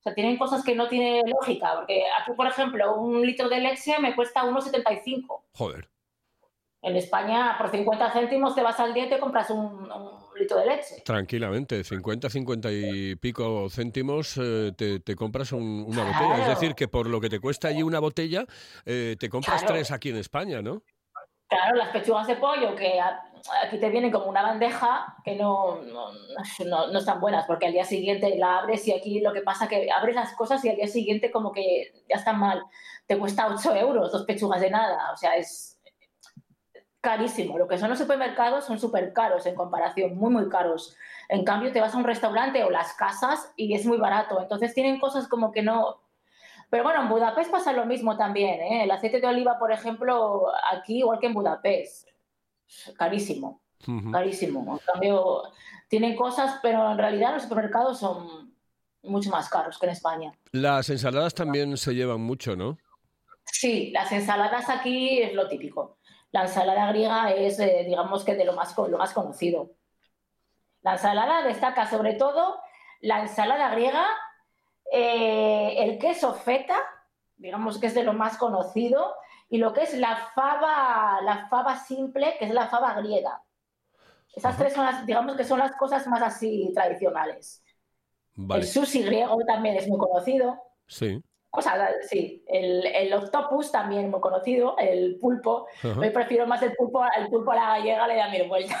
O 0.00 0.02
sea, 0.02 0.14
tienen 0.14 0.38
cosas 0.38 0.64
que 0.64 0.74
no 0.74 0.88
tiene 0.88 1.22
lógica, 1.26 1.74
porque 1.76 2.04
aquí, 2.18 2.32
por 2.32 2.46
ejemplo, 2.46 2.94
un 2.94 3.20
litro 3.20 3.50
de 3.50 3.60
leche 3.60 3.98
me 3.98 4.16
cuesta 4.16 4.44
1,75. 4.44 5.42
Joder. 5.54 5.90
En 6.82 6.96
España, 6.96 7.56
por 7.58 7.70
50 7.70 8.10
céntimos 8.10 8.54
te 8.54 8.62
vas 8.62 8.80
al 8.80 8.94
día 8.94 9.04
y 9.04 9.10
te 9.10 9.18
compras 9.20 9.50
un, 9.50 9.90
un 9.92 10.10
litro 10.38 10.56
de 10.58 10.66
leche. 10.66 11.02
Tranquilamente, 11.04 11.84
50, 11.84 12.30
50 12.30 12.72
y 12.72 13.16
pico 13.16 13.68
céntimos 13.68 14.38
eh, 14.38 14.72
te, 14.76 15.00
te 15.00 15.14
compras 15.14 15.52
un- 15.52 15.84
una 15.86 16.04
botella. 16.04 16.38
Es 16.40 16.46
decir, 16.48 16.74
que 16.74 16.88
por 16.88 17.06
lo 17.06 17.20
que 17.20 17.28
te 17.28 17.38
cuesta 17.38 17.68
allí 17.68 17.82
una 17.82 17.98
botella, 17.98 18.46
eh, 18.86 19.16
te 19.20 19.28
compras 19.28 19.60
Claro. 19.60 19.74
tres 19.74 19.90
aquí 19.90 20.08
en 20.08 20.16
España, 20.16 20.62
¿no? 20.62 20.82
Claro, 21.48 21.76
las 21.76 21.88
pechugas 21.88 22.26
de 22.28 22.36
pollo 22.36 22.74
que 22.76 22.98
aquí 23.00 23.78
te 23.78 23.90
vienen 23.90 24.10
como 24.12 24.26
una 24.26 24.40
bandeja 24.40 25.16
que 25.24 25.34
no, 25.34 25.82
no, 25.82 26.12
no- 26.64 26.86
no 26.92 26.98
están 26.98 27.20
buenas 27.20 27.44
porque 27.46 27.66
al 27.66 27.72
día 27.72 27.84
siguiente 27.84 28.36
la 28.38 28.58
abres 28.60 28.86
y 28.88 28.92
aquí 28.92 29.20
lo 29.20 29.32
que 29.34 29.42
pasa 29.42 29.68
que 29.68 29.90
abres 29.90 30.14
las 30.14 30.32
cosas 30.34 30.64
y 30.64 30.70
al 30.70 30.76
día 30.76 30.86
siguiente 30.86 31.30
como 31.30 31.52
que 31.52 31.92
ya 32.08 32.16
están 32.16 32.38
mal. 32.38 32.62
Te 33.06 33.18
cuesta 33.18 33.48
8 33.52 33.74
euros 33.74 34.12
dos 34.12 34.24
pechugas 34.24 34.60
de 34.62 34.70
nada, 34.70 35.12
o 35.12 35.16
sea, 35.16 35.36
es 35.36 35.69
carísimo. 37.00 37.58
Lo 37.58 37.66
que 37.66 37.78
son 37.78 37.90
los 37.90 37.98
supermercados 37.98 38.64
son 38.64 38.78
súper 38.78 39.12
caros 39.12 39.46
en 39.46 39.54
comparación, 39.54 40.16
muy, 40.16 40.30
muy 40.30 40.48
caros. 40.48 40.96
En 41.28 41.44
cambio, 41.44 41.72
te 41.72 41.80
vas 41.80 41.94
a 41.94 41.98
un 41.98 42.04
restaurante 42.04 42.62
o 42.64 42.70
las 42.70 42.94
casas 42.94 43.52
y 43.56 43.74
es 43.74 43.86
muy 43.86 43.98
barato. 43.98 44.40
Entonces 44.40 44.74
tienen 44.74 45.00
cosas 45.00 45.28
como 45.28 45.52
que 45.52 45.62
no... 45.62 46.02
Pero 46.68 46.84
bueno, 46.84 47.02
en 47.02 47.08
Budapest 47.08 47.50
pasa 47.50 47.72
lo 47.72 47.86
mismo 47.86 48.16
también. 48.16 48.60
¿eh? 48.60 48.84
El 48.84 48.90
aceite 48.90 49.20
de 49.20 49.26
oliva, 49.26 49.58
por 49.58 49.72
ejemplo, 49.72 50.46
aquí 50.72 50.98
igual 50.98 51.18
que 51.18 51.26
en 51.26 51.34
Budapest. 51.34 52.08
Carísimo, 52.96 53.60
carísimo. 54.12 54.78
En 54.78 54.86
cambio, 54.92 55.42
tienen 55.88 56.14
cosas, 56.14 56.60
pero 56.62 56.92
en 56.92 56.98
realidad 56.98 57.34
los 57.34 57.42
supermercados 57.42 57.98
son 57.98 58.54
mucho 59.02 59.30
más 59.30 59.48
caros 59.48 59.78
que 59.78 59.86
en 59.86 59.92
España. 59.92 60.32
Las 60.52 60.88
ensaladas 60.90 61.34
también 61.34 61.76
se 61.76 61.94
llevan 61.94 62.20
mucho, 62.20 62.54
¿no? 62.54 62.78
Sí, 63.44 63.90
las 63.90 64.12
ensaladas 64.12 64.68
aquí 64.68 65.20
es 65.20 65.34
lo 65.34 65.48
típico. 65.48 65.98
La 66.32 66.42
ensalada 66.42 66.86
griega 66.88 67.32
es, 67.32 67.58
eh, 67.58 67.84
digamos 67.86 68.24
que 68.24 68.34
de 68.34 68.44
lo 68.44 68.52
más, 68.52 68.76
lo 68.76 68.98
más 68.98 69.12
conocido. 69.12 69.72
La 70.82 70.92
ensalada 70.92 71.42
destaca 71.42 71.86
sobre 71.86 72.14
todo 72.14 72.60
la 73.00 73.20
ensalada 73.20 73.70
griega, 73.70 74.06
eh, 74.92 75.74
el 75.78 75.98
queso 75.98 76.34
feta, 76.34 76.78
digamos 77.36 77.78
que 77.78 77.86
es 77.86 77.94
de 77.94 78.04
lo 78.04 78.12
más 78.12 78.36
conocido, 78.36 79.14
y 79.48 79.58
lo 79.58 79.72
que 79.72 79.82
es 79.82 79.94
la 79.94 80.16
fava, 80.34 81.20
la 81.22 81.48
fava 81.48 81.76
simple, 81.76 82.36
que 82.38 82.44
es 82.44 82.52
la 82.52 82.68
fava 82.68 82.94
griega. 82.94 83.42
Esas 84.34 84.54
Ajá. 84.54 84.62
tres 84.62 84.74
son 84.74 84.86
las, 84.86 85.06
digamos 85.06 85.36
que 85.36 85.44
son 85.44 85.58
las 85.58 85.74
cosas 85.76 86.06
más 86.06 86.22
así 86.22 86.70
tradicionales. 86.74 87.64
Vale, 88.34 88.62
El 88.62 88.68
sushi 88.68 89.02
griego 89.02 89.36
también 89.44 89.76
es 89.76 89.88
muy 89.88 89.98
conocido. 89.98 90.62
sí. 90.86 91.22
Cosas, 91.50 91.90
sí. 92.08 92.44
El, 92.46 92.86
el 92.86 93.12
octopus 93.12 93.72
también 93.72 94.08
muy 94.08 94.20
conocido, 94.20 94.76
el 94.78 95.16
pulpo. 95.20 95.66
Yo 95.82 96.12
prefiero 96.12 96.46
más 96.46 96.62
el 96.62 96.74
pulpo, 96.76 97.04
el 97.18 97.26
pulpo 97.28 97.50
a 97.50 97.56
la 97.56 97.66
gallega, 97.76 98.06
le 98.06 98.14
da 98.14 98.28
mil 98.28 98.48
vueltas. 98.48 98.80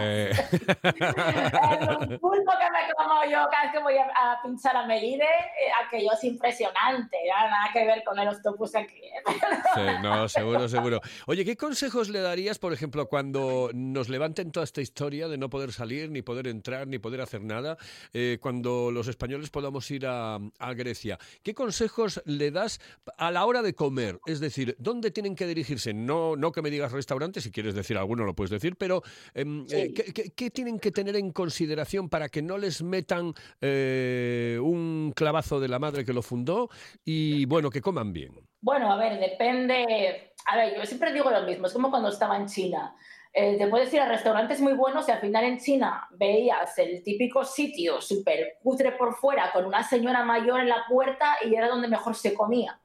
Eh, 0.00 0.30
el 0.82 2.18
pulpo 2.18 2.52
que 2.58 2.70
me 2.70 2.94
como 2.96 3.24
yo 3.24 3.46
cada 3.50 3.64
vez 3.64 3.72
que 3.72 3.78
voy 3.82 3.96
a, 3.98 4.06
a 4.06 4.40
pinchar 4.42 4.74
a 4.74 4.86
Melide, 4.86 5.24
eh, 5.24 5.70
aquello 5.84 6.12
es 6.14 6.24
impresionante. 6.24 7.18
Nada 7.28 7.68
que 7.74 7.84
ver 7.84 8.02
con 8.04 8.18
el 8.18 8.28
octopus 8.28 8.74
aquí. 8.74 9.02
¿eh? 9.04 9.22
Sí, 9.74 9.82
no, 10.02 10.28
seguro, 10.28 10.66
seguro. 10.68 11.00
Oye, 11.26 11.44
¿qué 11.44 11.56
consejos 11.56 12.08
le 12.08 12.20
darías, 12.20 12.58
por 12.58 12.72
ejemplo, 12.72 13.06
cuando 13.06 13.70
nos 13.74 14.08
levanten 14.08 14.50
toda 14.50 14.64
esta 14.64 14.80
historia 14.80 15.28
de 15.28 15.36
no 15.36 15.50
poder 15.50 15.72
salir, 15.72 16.10
ni 16.10 16.22
poder 16.22 16.48
entrar, 16.48 16.86
ni 16.86 16.98
poder 16.98 17.20
hacer 17.20 17.42
nada, 17.42 17.76
eh, 18.14 18.38
cuando 18.40 18.90
los 18.90 19.08
españoles 19.08 19.50
podamos 19.50 19.90
ir 19.90 20.06
a, 20.06 20.38
a 20.58 20.74
Grecia? 20.74 21.18
¿Qué 21.42 21.54
consejos 21.54 21.97
le 22.24 22.50
das 22.50 22.80
a 23.16 23.30
la 23.30 23.44
hora 23.46 23.62
de 23.62 23.74
comer? 23.74 24.20
Es 24.26 24.40
decir, 24.40 24.76
¿dónde 24.78 25.10
tienen 25.10 25.34
que 25.34 25.46
dirigirse? 25.46 25.92
No, 25.94 26.36
no 26.36 26.52
que 26.52 26.62
me 26.62 26.70
digas 26.70 26.92
restaurante, 26.92 27.40
si 27.40 27.50
quieres 27.50 27.74
decir 27.74 27.96
alguno 27.98 28.24
lo 28.24 28.34
puedes 28.34 28.50
decir, 28.50 28.76
pero 28.76 29.02
em, 29.34 29.62
eh, 29.70 29.86
Sí. 29.88 29.94
¿qué, 29.94 30.12
qué- 30.12 30.30
qué 30.30 30.50
tienen 30.50 30.78
que 30.78 30.90
tener 30.92 31.16
en 31.16 31.32
consideración 31.32 32.08
para 32.08 32.28
que 32.28 32.42
no 32.42 32.58
les 32.58 32.82
metan 32.82 33.32
eh, 33.60 34.58
un 34.62 35.12
clavazo 35.14 35.60
de 35.60 35.68
la 35.68 35.78
madre 35.78 36.04
que 36.04 36.12
lo 36.12 36.22
fundó 36.22 36.68
y, 37.04 37.44
bueno, 37.46 37.70
que 37.70 37.80
coman 37.80 38.12
bien? 38.12 38.32
Bueno, 38.60 38.92
a 38.92 38.96
ver, 38.96 39.18
depende. 39.20 40.32
A 40.46 40.56
ver, 40.56 40.76
yo 40.76 40.84
siempre 40.86 41.12
digo 41.12 41.30
lo 41.30 41.42
mismo, 41.42 41.66
es 41.66 41.72
como 41.72 41.90
cuando 41.90 42.08
estaba 42.08 42.36
en 42.36 42.46
China. 42.46 42.94
Eh, 43.32 43.56
te 43.58 43.68
puedes 43.68 43.92
ir 43.92 44.00
a 44.00 44.08
restaurantes 44.08 44.60
muy 44.60 44.72
buenos 44.72 45.08
y 45.08 45.12
al 45.12 45.20
final 45.20 45.44
en 45.44 45.58
China 45.58 46.08
veías 46.12 46.76
el 46.78 47.02
típico 47.02 47.44
sitio 47.44 48.00
súper 48.00 48.58
cutre 48.62 48.92
por 48.92 49.14
fuera 49.14 49.52
con 49.52 49.64
una 49.64 49.82
señora 49.82 50.24
mayor 50.24 50.60
en 50.60 50.68
la 50.68 50.84
puerta 50.88 51.36
y 51.44 51.54
era 51.54 51.68
donde 51.68 51.88
mejor 51.88 52.14
se 52.14 52.34
comía. 52.34 52.80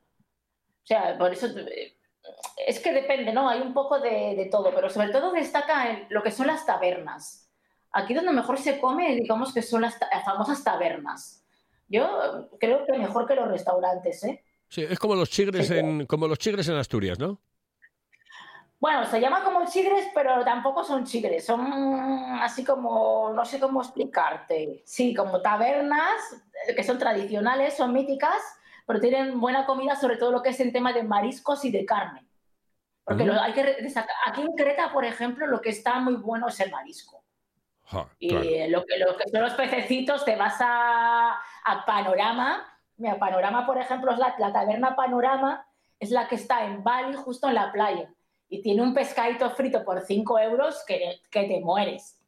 O 0.84 0.86
sea, 0.86 1.18
por 1.18 1.32
eso 1.32 1.48
eh, 1.48 1.96
es 2.68 2.80
que 2.80 2.92
depende, 2.92 3.32
¿no? 3.32 3.50
Hay 3.50 3.62
un 3.62 3.74
poco 3.74 4.00
de, 4.00 4.36
de 4.36 4.48
todo, 4.52 4.72
pero 4.76 4.90
sobre 4.90 5.10
todo 5.10 5.32
destaca 5.32 5.90
en 5.90 6.08
lo 6.10 6.22
que 6.22 6.32
son 6.32 6.48
las 6.48 6.66
tabernas. 6.66 7.50
Aquí 7.92 8.14
donde 8.14 8.32
mejor 8.32 8.58
se 8.60 8.80
come, 8.80 9.16
digamos 9.16 9.54
que 9.54 9.62
son 9.62 9.82
las, 9.82 9.98
famosas 10.26 10.64
tabernas. 10.64 11.46
Yo 11.88 12.50
creo 12.60 12.86
que 12.86 12.98
mejor 12.98 13.28
que 13.28 13.36
los 13.36 13.48
restaurantes, 13.48 14.24
¿eh? 14.24 14.44
Sí, 14.68 14.84
es 14.84 14.98
como 14.98 15.14
los 15.16 15.30
chigres 15.30 15.68
Sí. 15.68 15.78
en 15.78 16.08
como 16.08 16.28
los 16.28 16.40
chigres 16.40 16.68
en 16.68 16.76
Asturias, 16.76 17.20
¿no? 17.20 17.40
Bueno, 18.84 19.06
se 19.06 19.22
llama 19.22 19.46
como 19.46 19.66
chigres, 19.66 20.10
pero 20.14 20.44
tampoco 20.44 20.84
son 20.84 21.06
chigres, 21.06 21.46
son 21.46 21.62
así 22.42 22.66
como, 22.66 23.32
no 23.34 23.46
sé 23.46 23.58
cómo 23.58 23.82
explicarte. 23.82 24.84
Sí, 24.86 25.16
como 25.16 25.42
tabernas 25.42 26.44
eh, 26.68 26.76
que 26.76 26.84
son 26.84 27.00
tradicionales, 27.00 27.78
son 27.78 27.94
míticas, 27.94 28.42
pero 28.86 29.00
tienen 29.00 29.40
buena 29.40 29.66
comida, 29.66 29.96
sobre 29.96 30.18
todo 30.18 30.34
lo 30.34 30.42
que 30.42 30.50
es 30.50 30.60
en 30.60 30.74
tema 30.74 30.92
de 30.92 31.02
mariscos 31.04 31.64
y 31.64 31.72
de 31.72 31.86
carne. 31.86 32.28
Porque 33.06 33.24
Ujú. 33.24 33.32
lo- 33.32 33.42
hay 33.42 33.54
que 33.54 33.64
destacar- 33.82 34.18
aquí 34.26 34.42
en 34.42 34.52
Creta, 34.54 34.92
por 34.92 35.06
ejemplo, 35.06 35.48
lo 35.48 35.62
que 35.62 35.70
está 35.70 36.00
muy 36.00 36.16
bueno 36.16 36.50
es 36.50 36.60
el 36.60 36.70
marisco. 36.70 37.24
Y 38.20 38.28
claro. 38.32 38.44
lo, 38.70 38.86
que, 38.86 38.98
lo 38.98 39.16
que 39.16 39.30
son 39.30 39.44
los 39.44 39.54
pececitos, 39.54 40.26
te 40.26 40.36
vas 40.36 40.58
a, 40.60 41.40
a 41.64 41.86
Panorama. 41.86 42.68
Mira, 42.98 43.18
Panorama, 43.18 43.66
por 43.66 43.78
ejemplo, 43.78 44.12
es 44.12 44.18
la, 44.18 44.36
la 44.40 44.52
taberna 44.52 44.94
Panorama, 44.94 45.66
es 46.02 46.12
la 46.12 46.28
que 46.28 46.36
está 46.36 46.66
en 46.66 46.84
Bali, 46.84 47.16
justo 47.16 47.48
en 47.48 47.56
la 47.56 47.72
playa. 47.72 48.10
Y 48.54 48.62
tiene 48.62 48.84
un 48.84 48.94
pescadito 48.94 49.50
frito 49.50 49.84
por 49.84 50.02
5 50.02 50.38
euros 50.38 50.84
que, 50.86 51.22
que 51.32 51.46
te 51.46 51.60
mueres. 51.60 52.20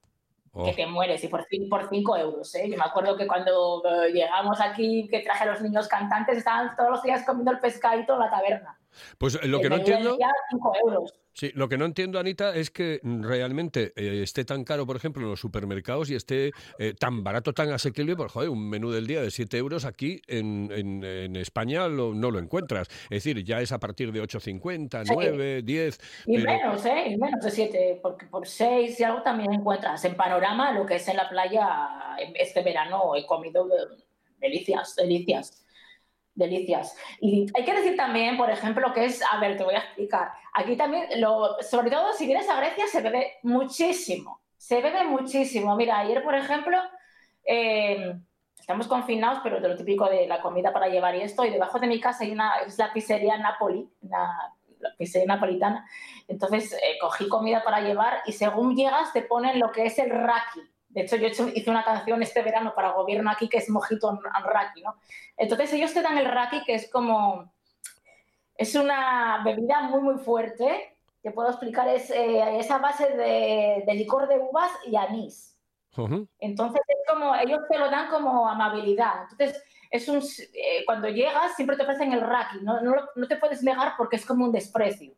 Oh, 0.53 0.63
Que 0.63 0.73
te 0.73 0.87
mueres, 0.87 1.23
y 1.23 1.27
por 1.27 1.45
5 1.47 1.69
por 1.69 1.87
cinco 1.89 2.17
euros. 2.17 2.55
¿eh? 2.55 2.67
Yo 2.67 2.77
me 2.77 2.83
acuerdo 2.83 3.15
que 3.15 3.27
cuando 3.27 3.83
eh, 3.85 4.11
llegamos 4.11 4.59
aquí, 4.59 5.07
que 5.07 5.19
traje 5.19 5.43
a 5.43 5.51
los 5.51 5.61
niños 5.61 5.87
cantantes, 5.87 6.37
estaban 6.37 6.75
todos 6.75 6.89
los 6.89 7.03
días 7.03 7.23
comiendo 7.25 7.51
el 7.51 7.59
pescadito 7.59 8.13
en 8.13 8.19
la 8.21 8.29
taberna. 8.31 8.79
Pues 9.17 9.35
eh, 9.41 9.47
lo 9.47 9.59
que 9.59 9.65
El 9.67 9.69
no 9.71 9.75
entiendo, 9.77 10.15
día, 10.17 10.31
5 10.51 10.73
euros. 10.85 11.13
sí, 11.33 11.51
lo 11.55 11.67
que 11.69 11.77
no 11.77 11.85
entiendo, 11.85 12.19
Anita, 12.19 12.55
es 12.55 12.71
que 12.71 12.99
mm, 13.03 13.23
realmente 13.23 13.93
eh, 13.95 14.21
esté 14.23 14.45
tan 14.45 14.63
caro, 14.63 14.85
por 14.85 14.95
ejemplo, 14.95 15.23
en 15.23 15.29
los 15.29 15.39
supermercados 15.39 16.09
y 16.09 16.15
esté 16.15 16.51
eh, 16.79 16.93
tan 16.97 17.23
barato, 17.23 17.53
tan 17.53 17.71
asequible, 17.71 18.15
pues 18.15 18.31
joder, 18.31 18.49
un 18.49 18.69
menú 18.69 18.91
del 18.91 19.07
día 19.07 19.21
de 19.21 19.31
7 19.31 19.57
euros 19.57 19.85
aquí 19.85 20.21
en, 20.27 20.69
en- 20.71 21.03
en 21.03 21.35
España 21.35 21.87
lo- 21.87 22.13
no 22.13 22.31
lo 22.31 22.39
encuentras. 22.39 22.87
Es 23.09 23.23
decir, 23.23 23.43
ya 23.43 23.61
es 23.61 23.71
a 23.71 23.79
partir 23.79 24.11
de 24.11 24.21
8,50, 24.21 25.03
Sí. 25.05 25.13
9, 25.13 25.61
10. 25.63 25.99
Y 26.27 26.37
pero- 26.37 26.51
menos, 26.51 26.85
¿eh? 26.85 27.03
Y 27.09 27.17
menos 27.17 27.43
de 27.43 27.51
7, 27.51 27.99
porque 28.01 28.25
por 28.27 28.47
6 28.47 28.99
y 28.99 29.03
algo 29.03 29.21
también 29.21 29.53
encuentras. 29.53 30.03
En 30.05 30.15
panorama, 30.15 30.71
lo 30.71 30.85
que 30.85 30.95
es 30.95 31.07
en 31.07 31.17
la 31.17 31.27
playa, 31.29 31.89
este 32.35 32.61
verano 32.63 33.15
he 33.15 33.25
comido 33.25 33.67
de 33.67 33.75
delicias, 34.39 34.95
delicias. 34.95 35.64
Delicias. 36.35 36.95
Y 37.21 37.47
hay 37.55 37.63
que 37.63 37.73
decir 37.73 37.95
también, 37.95 38.35
por 38.37 38.49
ejemplo, 38.49 38.93
que 38.93 39.05
es, 39.05 39.23
a 39.31 39.39
ver, 39.39 39.57
te 39.57 39.63
voy 39.63 39.75
a 39.75 39.79
explicar. 39.79 40.31
Aquí 40.53 40.75
también, 40.75 41.07
lo, 41.21 41.55
sobre 41.61 41.89
todo 41.89 42.11
si 42.13 42.27
vienes 42.27 42.49
a 42.49 42.57
Grecia, 42.57 42.85
se 42.87 43.01
bebe 43.01 43.37
muchísimo. 43.43 44.41
Se 44.57 44.81
bebe 44.81 45.05
muchísimo. 45.05 45.75
Mira, 45.75 45.99
ayer, 45.99 46.21
por 46.23 46.35
ejemplo, 46.35 46.77
eh, 47.45 48.15
estamos 48.59 48.87
confinados, 48.87 49.39
pero 49.43 49.61
de 49.61 49.69
lo 49.69 49.77
típico 49.77 50.09
de 50.09 50.27
la 50.27 50.41
comida 50.41 50.73
para 50.73 50.87
llevar 50.89 51.15
y 51.15 51.21
esto, 51.21 51.45
y 51.45 51.51
debajo 51.51 51.79
de 51.79 51.87
mi 51.87 51.99
casa 52.01 52.23
hay 52.23 52.31
una, 52.31 52.57
es 52.65 52.77
la 52.77 52.91
pizzería 52.91 53.37
Napoli, 53.37 53.89
la 54.01 54.53
pizzería 54.97 55.27
napolitana. 55.27 55.87
Entonces 56.27 56.73
eh, 56.73 56.97
cogí 56.99 57.27
comida 57.29 57.63
para 57.63 57.81
llevar 57.81 58.21
y 58.25 58.31
según 58.31 58.75
llegas 58.75 59.13
te 59.13 59.21
ponen 59.21 59.59
lo 59.59 59.71
que 59.71 59.85
es 59.85 59.99
el 59.99 60.09
raki. 60.09 60.61
De 60.95 61.01
hecho, 61.01 61.17
yo 61.17 61.27
hice 61.27 61.69
una 61.69 61.83
canción 61.83 62.23
este 62.23 62.41
verano 62.41 62.73
para 62.73 62.93
gobierno 62.93 63.29
aquí 63.29 63.49
que 63.49 63.57
es 63.57 63.69
mojito 63.69 64.09
en 64.09 64.43
raki, 64.43 64.81
¿no? 64.81 64.95
Entonces 65.35 65.73
ellos 65.73 65.93
te 65.93 66.01
dan 66.01 66.17
el 66.17 66.25
raki 66.25 66.63
que 66.63 66.75
es 66.75 66.89
como... 66.89 67.53
Es 68.55 68.75
una 68.75 69.41
bebida 69.43 69.81
muy, 69.81 69.99
muy 69.99 70.17
fuerte. 70.17 70.97
Te 71.21 71.31
puedo 71.31 71.49
explicar, 71.49 71.89
es 71.89 72.09
eh, 72.11 72.59
esa 72.59 72.77
base 72.77 73.09
de, 73.09 73.83
de 73.85 73.93
licor 73.93 74.29
de 74.29 74.39
uvas 74.39 74.71
y 74.85 74.95
anís. 74.95 75.59
Ujú. 75.97 76.29
Entonces 76.39 76.81
es 76.87 77.13
como, 77.13 77.35
ellos 77.35 77.59
te 77.69 77.77
lo 77.77 77.89
dan 77.89 78.09
como 78.09 78.47
amabilidad. 78.47 79.23
Entonces, 79.29 79.61
es 79.91 80.07
un, 80.07 80.19
eh, 80.19 80.85
cuando 80.85 81.09
llegas 81.09 81.57
siempre 81.57 81.75
te 81.75 81.83
ofrecen 81.83 82.13
el 82.13 82.21
raki, 82.21 82.59
no, 82.61 82.79
no, 82.79 82.95
no 83.15 83.27
te 83.27 83.35
puedes 83.35 83.61
negar 83.63 83.95
porque 83.97 84.15
es 84.15 84.25
como 84.25 84.45
un 84.45 84.53
desprecio. 84.53 85.13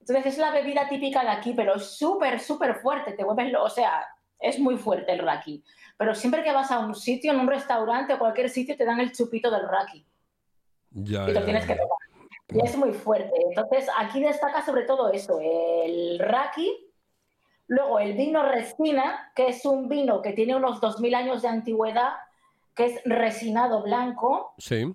Entonces 0.00 0.26
es 0.26 0.38
la 0.38 0.50
bebida 0.50 0.88
típica 0.88 1.22
de 1.22 1.30
aquí, 1.30 1.52
pero 1.54 1.78
súper, 1.78 2.40
súper 2.40 2.74
fuerte, 2.74 3.12
te 3.12 3.22
vuelves, 3.22 3.54
o 3.58 3.70
sea, 3.70 4.04
es 4.44 4.58
muy 4.58 4.76
fuerte 4.76 5.12
el 5.12 5.20
raki. 5.20 5.64
Pero 5.96 6.14
siempre 6.14 6.42
que 6.42 6.52
vas 6.52 6.70
a 6.70 6.80
un 6.80 6.94
sitio, 6.94 7.32
en 7.32 7.40
un 7.40 7.46
restaurante 7.46 8.14
o 8.14 8.18
cualquier 8.18 8.50
sitio, 8.50 8.76
te 8.76 8.84
dan 8.84 9.00
el 9.00 9.12
chupito 9.12 9.50
del 9.50 9.68
raki 9.68 10.04
Ya, 10.90 11.24
y 11.28 11.32
lo 11.32 11.40
ya, 11.40 11.44
tienes 11.44 11.66
que 11.66 11.74
tomar. 11.74 11.98
Y 12.52 12.66
es 12.66 12.76
muy 12.76 12.92
fuerte. 12.92 13.32
Entonces, 13.48 13.88
aquí 13.98 14.20
destaca 14.20 14.64
sobre 14.64 14.82
todo 14.82 15.10
eso, 15.10 15.40
el 15.40 16.18
raki, 16.18 16.70
luego 17.68 17.98
el 17.98 18.12
vino 18.14 18.42
resina, 18.42 19.32
que 19.34 19.48
es 19.48 19.64
un 19.64 19.88
vino 19.88 20.20
que 20.20 20.32
tiene 20.32 20.54
unos 20.54 20.80
2.000 20.80 21.14
años 21.14 21.42
de 21.42 21.48
antigüedad, 21.48 22.12
que 22.74 22.86
es 22.86 23.00
resinado 23.04 23.82
blanco. 23.82 24.52
Sí. 24.58 24.94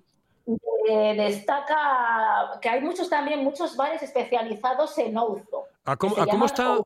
Eh, 0.88 1.14
destaca 1.14 2.58
que 2.60 2.68
hay 2.68 2.80
muchos 2.80 3.10
también, 3.10 3.44
muchos 3.44 3.76
bares 3.76 4.02
especializados 4.02 4.96
en 4.98 5.16
ouzo. 5.18 5.64
¿A 5.84 5.96
cómo, 5.96 6.16
a 6.18 6.26
cómo 6.26 6.46
está. 6.46 6.78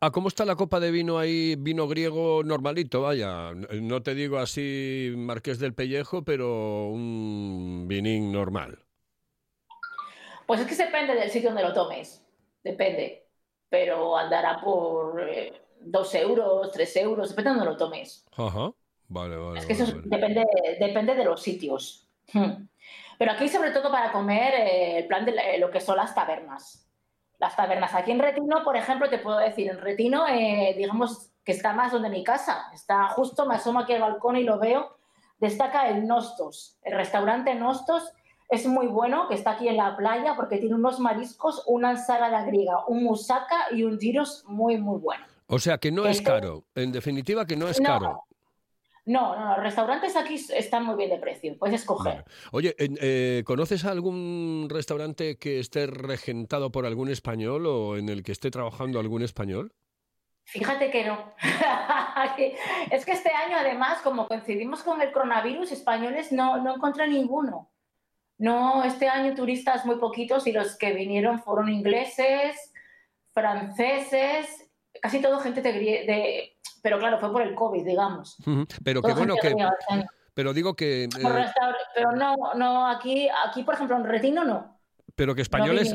¿A 0.00 0.10
cómo 0.10 0.28
está 0.28 0.44
la 0.44 0.56
copa 0.56 0.80
de 0.80 0.90
vino 0.90 1.18
ahí? 1.18 1.56
Vino 1.56 1.88
griego 1.88 2.42
normalito, 2.44 3.02
vaya. 3.02 3.52
No 3.54 4.02
te 4.02 4.14
digo 4.14 4.38
así 4.38 5.12
Marqués 5.16 5.58
del 5.58 5.74
Pellejo, 5.74 6.24
pero 6.24 6.86
un 6.88 7.86
vinín 7.88 8.30
normal. 8.32 8.78
Pues 10.46 10.60
es 10.60 10.66
que 10.66 10.74
depende 10.76 11.14
del 11.14 11.30
sitio 11.30 11.50
donde 11.50 11.62
lo 11.62 11.72
tomes, 11.72 12.22
depende. 12.62 13.26
Pero 13.70 14.16
andará 14.16 14.60
por 14.60 15.20
eh, 15.22 15.52
2 15.80 16.14
euros, 16.16 16.70
3 16.70 16.96
euros, 16.96 17.30
depende 17.30 17.50
de 17.50 17.56
donde 17.56 17.70
lo 17.72 17.76
tomes. 17.78 18.26
Ajá. 18.36 18.72
Vale, 19.08 19.36
vale. 19.36 19.58
Es 19.60 19.66
que 19.66 19.72
eso 19.72 19.84
vale, 19.86 19.98
es- 20.00 20.08
vale. 20.08 20.20
depende, 20.34 20.46
depende 20.80 21.14
de 21.14 21.24
los 21.24 21.42
sitios. 21.42 22.08
Hmm. 22.32 22.66
Pero 23.18 23.32
aquí, 23.32 23.48
sobre 23.48 23.70
todo, 23.70 23.90
para 23.90 24.12
comer, 24.12 24.54
eh, 24.54 24.98
el 24.98 25.06
plan 25.06 25.24
de 25.24 25.32
eh, 25.32 25.58
lo 25.58 25.70
que 25.70 25.80
son 25.80 25.96
las 25.96 26.14
tabernas. 26.14 26.83
Las 27.38 27.56
tabernas. 27.56 27.94
Aquí 27.94 28.12
en 28.12 28.20
Retino, 28.20 28.62
por 28.64 28.76
ejemplo, 28.76 29.08
te 29.08 29.18
puedo 29.18 29.38
decir, 29.38 29.68
en 29.68 29.80
Retino, 29.80 30.26
eh, 30.28 30.74
digamos 30.76 31.30
que 31.44 31.52
está 31.52 31.72
más 31.72 31.92
donde 31.92 32.08
mi 32.08 32.24
casa. 32.24 32.70
Está 32.72 33.08
justo, 33.08 33.46
me 33.46 33.56
asomo 33.56 33.80
aquí 33.80 33.92
al 33.92 34.00
balcón 34.00 34.36
y 34.36 34.44
lo 34.44 34.58
veo. 34.58 34.96
Destaca 35.38 35.88
el 35.88 36.06
Nostos. 36.06 36.78
El 36.82 36.96
restaurante 36.96 37.54
Nostos 37.54 38.12
es 38.48 38.66
muy 38.66 38.86
bueno, 38.86 39.28
que 39.28 39.34
está 39.34 39.52
aquí 39.52 39.68
en 39.68 39.76
la 39.76 39.96
playa, 39.96 40.34
porque 40.36 40.58
tiene 40.58 40.74
unos 40.76 41.00
mariscos, 41.00 41.64
una 41.66 41.90
ensalada 41.90 42.44
griega, 42.44 42.86
un 42.86 43.04
moussaka 43.04 43.66
y 43.72 43.82
un 43.82 43.98
gyros 43.98 44.44
muy, 44.46 44.76
muy 44.78 44.98
bueno. 45.00 45.24
O 45.46 45.58
sea, 45.58 45.78
que 45.78 45.90
no 45.90 46.06
es 46.06 46.22
caro. 46.22 46.64
En 46.74 46.92
definitiva, 46.92 47.44
que 47.46 47.56
no 47.56 47.68
es 47.68 47.80
No, 47.80 47.86
caro. 47.86 48.24
No, 49.06 49.36
no, 49.38 49.48
los 49.54 49.62
restaurantes 49.62 50.16
aquí 50.16 50.34
están 50.34 50.86
muy 50.86 50.96
bien 50.96 51.10
de 51.10 51.18
precio. 51.18 51.56
Puedes 51.58 51.80
escoger. 51.82 52.14
Vale. 52.14 52.24
Oye, 52.52 52.74
eh, 52.78 53.42
¿conoces 53.44 53.84
algún 53.84 54.66
restaurante 54.70 55.36
que 55.36 55.58
esté 55.60 55.86
regentado 55.86 56.72
por 56.72 56.86
algún 56.86 57.10
español 57.10 57.66
o 57.66 57.96
en 57.98 58.08
el 58.08 58.22
que 58.22 58.32
esté 58.32 58.50
trabajando 58.50 58.98
algún 58.98 59.22
español? 59.22 59.74
Fíjate 60.44 60.90
que 60.90 61.04
no. 61.04 61.34
es 62.90 63.04
que 63.04 63.12
este 63.12 63.30
año, 63.30 63.56
además, 63.58 64.00
como 64.02 64.26
coincidimos 64.26 64.82
con 64.82 65.00
el 65.02 65.12
coronavirus, 65.12 65.72
españoles 65.72 66.32
no, 66.32 66.62
no 66.62 66.74
encontré 66.76 67.06
ninguno. 67.08 67.70
No, 68.38 68.82
este 68.84 69.08
año 69.08 69.34
turistas 69.34 69.84
muy 69.86 69.96
poquitos 69.96 70.46
y 70.46 70.52
los 70.52 70.76
que 70.76 70.92
vinieron 70.92 71.40
fueron 71.42 71.68
ingleses, 71.68 72.72
franceses, 73.32 74.70
casi 75.00 75.20
todo 75.20 75.38
gente 75.40 75.62
de, 75.62 75.72
de- 75.72 76.53
Pero 76.84 76.98
claro, 76.98 77.18
fue 77.18 77.32
por 77.32 77.40
el 77.40 77.54
COVID, 77.54 77.82
digamos. 77.82 78.36
Pero 78.84 79.00
Toda 79.00 79.14
bueno 79.14 79.36
que... 79.40 79.48
este. 79.48 80.06
Pero 80.34 80.52
digo 80.52 80.74
que... 80.74 81.04
Eh, 81.04 81.08
Pero 81.94 82.12
no, 82.12 82.36
no, 82.54 82.86
aquí, 82.86 83.26
aquí, 83.46 83.62
por 83.62 83.72
ejemplo, 83.72 83.96
en 83.96 84.04
Retino 84.04 84.44
no. 84.44 84.78
pero 85.14 85.34
que 85.34 85.40
españoles, 85.40 85.94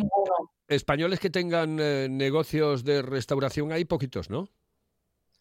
españoles 0.67 1.19
que 1.19 1.30
tengan 1.30 1.78
eh, 1.80 2.08
negocios 2.10 2.84
de 2.84 3.04
restauración 3.04 3.71
hay 3.71 3.86
poquitos, 3.86 4.32
¿no? 4.32 4.49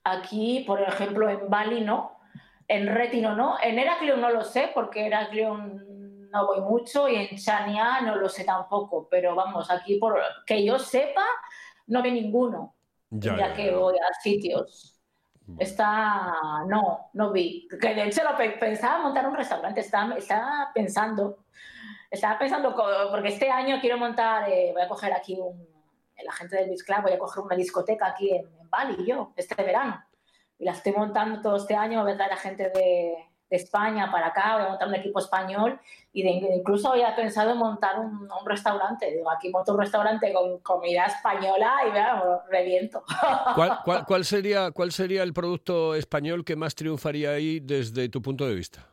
Aquí, 0.05 0.65
por 0.67 0.83
ejemplo, 0.83 1.31
en 1.31 1.49
Bali 1.49 1.81
no, 1.81 2.19
en 2.67 2.87
Retino 2.87 3.35
no, 3.35 3.57
en 3.63 3.79
Heraclion 3.79 4.21
no 4.21 4.29
lo 4.29 4.45
sé, 4.45 4.71
porque 4.75 5.07
Heraclion 5.07 6.29
no 6.31 6.47
voy 6.47 6.61
mucho 6.61 7.09
y 7.09 7.15
en 7.15 7.39
Chania 7.39 8.03
no 8.03 8.17
lo 8.17 8.29
sé 8.29 8.45
tampoco, 8.45 9.09
pero 9.11 9.35
vamos, 9.35 9.71
aquí 9.71 9.97
por 9.97 10.21
que 10.45 10.63
yo 10.63 10.79
sepa, 10.79 11.25
no 11.87 12.03
vi 12.03 12.11
ninguno, 12.11 12.75
ya, 13.09 13.35
ya, 13.35 13.55
que 13.55 13.75
voy 13.75 13.97
a 13.97 14.13
sitios. 14.23 14.98
Está, 15.59 16.35
no, 16.67 17.11
no 17.15 17.33
vi. 17.33 17.67
Que 17.81 17.95
de 17.95 18.05
hecho 18.05 18.23
lo 18.25 18.37
pe- 18.37 18.57
pensaba 18.59 18.99
montar 19.03 19.27
un 19.27 19.35
restaurante, 19.35 19.81
estaba, 19.81 20.15
estaba 20.17 20.71
pensando, 20.75 21.39
estaba 22.11 22.39
pensando, 22.39 22.75
porque 23.11 23.29
este 23.29 23.51
año 23.51 23.79
quiero 23.81 23.97
montar, 23.99 24.49
eh, 24.51 24.71
voy 24.73 24.83
a 24.83 24.89
coger 24.89 25.13
aquí 25.13 25.39
un, 25.41 25.67
la 26.23 26.33
gente 26.33 26.57
del 26.57 26.69
Beach 26.69 26.85
Club, 26.85 27.03
voy 27.03 27.13
a 27.13 27.19
coger 27.19 27.45
una 27.45 27.57
discoteca 27.57 28.09
aquí 28.09 28.31
en, 28.35 28.47
en 28.59 28.69
Bali, 28.69 29.07
yo, 29.07 29.33
este 29.37 29.63
verano. 29.63 30.05
Y 30.59 30.65
la 30.65 30.73
estoy 30.73 30.93
montando 30.93 31.41
todo 31.41 31.57
este 31.57 31.77
año, 31.77 32.03
voy 32.03 32.13
a 32.13 32.17
traer 32.17 32.33
a 32.33 32.37
gente 32.37 32.71
de, 32.71 33.28
de 33.51 33.57
España 33.57 34.11
para 34.11 34.29
acá, 34.29 34.57
voy 34.57 34.67
a 34.67 34.69
montar 34.69 34.89
un 34.89 34.95
equipo 34.95 35.19
español 35.21 35.81
y 36.13 36.23
de- 36.23 36.55
incluso 36.57 36.93
había 36.93 37.15
pensado 37.17 37.53
en 37.53 37.59
montar 37.59 37.99
un, 37.99 38.31
un 38.31 38.47
restaurante. 38.47 39.11
Digo, 39.11 39.31
aquí 39.31 39.49
monto 39.51 39.73
un 39.73 39.81
restaurante 39.81 40.33
con 40.33 40.59
comida 40.61 41.05
española 41.07 41.73
y 41.89 41.91
veamos, 41.93 42.41
reviento. 42.51 43.03
¿Cuál, 43.55 43.79
cuál- 43.85 44.05
cuál 44.07 44.25
sería, 44.25 44.71
¿Cuál 44.71 44.93
sería 44.93 45.23
el 45.23 45.33
producto 45.33 45.95
español 45.95 46.45
que 46.45 46.57
más 46.57 46.75
triunfaría 46.75 47.31
ahí 47.31 47.61
desde 47.61 48.09
tu 48.09 48.21
punto 48.21 48.47
de 48.47 48.55
vista? 48.55 48.87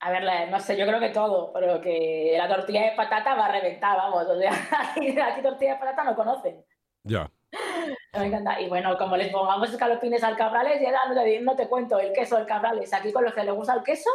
A 0.00 0.10
ver, 0.12 0.48
no 0.50 0.60
sé, 0.60 0.76
yo 0.78 0.86
creo 0.86 1.00
que 1.00 1.08
todo, 1.08 1.52
pero 1.52 1.80
que 1.80 2.34
la 2.38 2.46
tortilla 2.48 2.82
de 2.84 2.92
patata 2.96 3.34
va 3.34 3.46
a 3.46 3.52
reventar, 3.52 3.96
vamos. 3.96 4.26
O 4.28 4.38
sea, 4.38 4.52
aquí, 4.94 5.18
aquí 5.18 5.42
tortilla 5.42 5.74
de 5.74 5.80
patata 5.80 6.04
no 6.04 6.14
conocen. 6.14 6.64
Ya. 7.02 7.30
Me 8.12 8.26
encanta. 8.26 8.60
Y 8.60 8.68
bueno, 8.68 8.96
como 8.98 9.16
les 9.16 9.30
pongamos 9.30 9.70
escalopines 9.70 10.22
al 10.22 10.36
cabrales, 10.36 10.80
ya 10.82 10.90
no 11.08 11.14
te, 11.14 11.40
no 11.40 11.68
cuento 11.68 11.98
el 11.98 12.12
queso 12.12 12.36
del 12.36 12.46
cabrales. 12.46 12.92
Aquí 12.92 13.12
con 13.12 13.24
los 13.24 13.32
que 13.34 13.44
les 13.44 13.54
gusta 13.54 13.74
el 13.74 13.82
queso, 13.82 14.10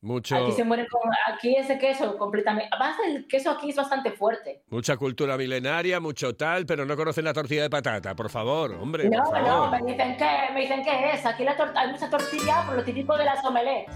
Mucho, 0.00 0.36
aquí 0.36 0.52
se 0.52 0.62
mueren 0.62 0.86
con. 0.88 1.10
Aquí 1.26 1.56
ese 1.56 1.76
queso 1.76 2.16
completamente. 2.16 2.68
Además, 2.70 2.96
el 3.04 3.26
queso 3.26 3.50
aquí 3.50 3.70
es 3.70 3.76
bastante 3.76 4.12
fuerte. 4.12 4.62
mucha 4.68 4.96
cultura 4.96 5.36
milenaria, 5.36 5.98
mucho 5.98 6.36
tal, 6.36 6.66
pero 6.66 6.84
no 6.84 6.96
conocen 6.96 7.24
la 7.24 7.32
tortilla 7.32 7.62
de 7.62 7.70
patata. 7.70 8.14
Por 8.14 8.30
favor, 8.30 8.72
hombre, 8.74 9.08
No, 9.08 9.24
por 9.24 9.40
no, 9.40 9.46
favor. 9.46 9.82
me 9.82 9.92
dicen 9.92 10.16
que, 10.16 10.52
me 10.54 10.60
dicen 10.60 10.84
que 10.84 11.10
es. 11.10 11.26
Aquí 11.26 11.42
la 11.42 11.56
hay 11.74 11.90
mucha 11.90 12.08
tortilla 12.08 12.64
por 12.64 12.76
lo 12.76 12.84
típico 12.84 13.16
de 13.16 13.24
las 13.24 13.44
omelets. 13.44 13.92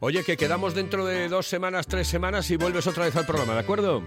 Oye, 0.00 0.24
que 0.24 0.36
quedamos 0.36 0.74
dentro 0.74 1.06
de 1.06 1.28
dos 1.28 1.46
semanas, 1.46 1.86
tres 1.86 2.08
semanas 2.08 2.50
y 2.50 2.56
vuelves 2.56 2.86
otra 2.88 3.04
vez 3.04 3.14
al 3.16 3.26
programa, 3.26 3.54
¿de 3.54 3.60
acuerdo? 3.60 4.02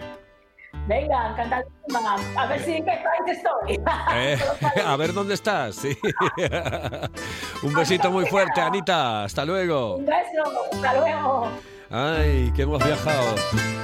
Venga, 0.87 1.29
encantadísima. 1.31 2.15
A 2.35 2.45
ver 2.47 2.63
si 2.63 2.73
en 2.77 2.85
qué 2.85 2.91
país 2.91 3.37
estoy. 3.37 3.79
Eh, 4.15 4.37
a 4.85 4.95
ver 4.95 5.13
dónde 5.13 5.33
estás. 5.35 5.75
sí. 5.75 5.97
Un 7.63 7.73
besito 7.73 8.11
muy 8.11 8.25
fuerte, 8.25 8.61
Anita. 8.61 9.23
Hasta 9.23 9.45
luego. 9.45 9.97
Un 9.97 10.05
beso. 10.05 10.67
Hasta 10.73 10.93
luego. 10.99 11.47
Ay, 11.91 12.51
que 12.55 12.63
hemos 12.63 12.83
viajado. 12.83 13.35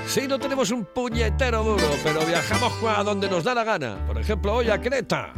Sí, 0.06 0.28
no 0.28 0.38
tenemos 0.38 0.70
un 0.70 0.86
puñetero 0.86 1.64
duro, 1.64 1.88
pero 2.04 2.20
viajamos 2.22 2.74
a 2.88 3.04
donde 3.04 3.28
nos 3.30 3.44
da 3.44 3.56
la 3.56 3.64
gana. 3.64 3.98
Por 4.06 4.20
ejemplo, 4.20 4.54
hoy 4.54 4.70
a 4.70 4.80
Creta. 4.80 5.34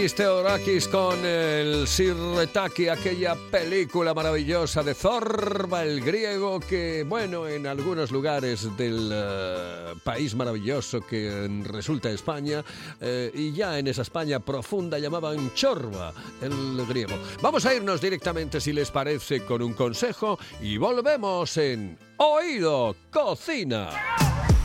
Takis 0.00 0.88
con 0.88 1.24
el 1.26 1.86
Sirretaki, 1.86 2.88
aquella 2.88 3.36
película 3.50 4.14
maravillosa 4.14 4.82
de 4.82 4.94
Zorba 4.94 5.82
el 5.82 6.00
griego 6.00 6.58
que, 6.58 7.04
bueno, 7.06 7.46
en 7.46 7.66
algunos 7.66 8.10
lugares 8.10 8.74
del 8.78 9.10
eh, 9.12 9.94
país 10.02 10.34
maravilloso 10.34 11.02
que 11.02 11.46
resulta 11.64 12.08
España 12.08 12.64
eh, 12.98 13.30
y 13.34 13.52
ya 13.52 13.78
en 13.78 13.88
esa 13.88 14.00
España 14.00 14.40
profunda 14.40 14.98
llamaban 14.98 15.52
Chorba 15.52 16.14
el 16.40 16.86
griego. 16.86 17.16
Vamos 17.42 17.66
a 17.66 17.74
irnos 17.74 18.00
directamente, 18.00 18.58
si 18.58 18.72
les 18.72 18.90
parece, 18.90 19.44
con 19.44 19.60
un 19.60 19.74
consejo 19.74 20.38
y 20.62 20.78
volvemos 20.78 21.58
en 21.58 21.98
Oído 22.16 22.96
Cocina. 23.10 23.90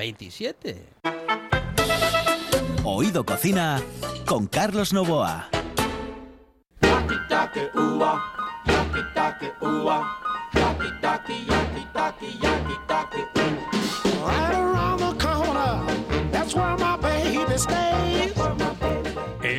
27. 0.00 0.82
Oído 2.84 3.26
Cocina 3.26 3.82
con 4.24 4.46
Carlos 4.46 4.94
Novoa. 4.94 5.50
Right 14.22 14.54
around 14.54 15.00
the 15.00 15.12
corner, 15.18 15.84
that's 16.32 16.54
where 16.54 16.76
my 16.78 16.96
baby 16.96 17.58
stays. 17.58 18.39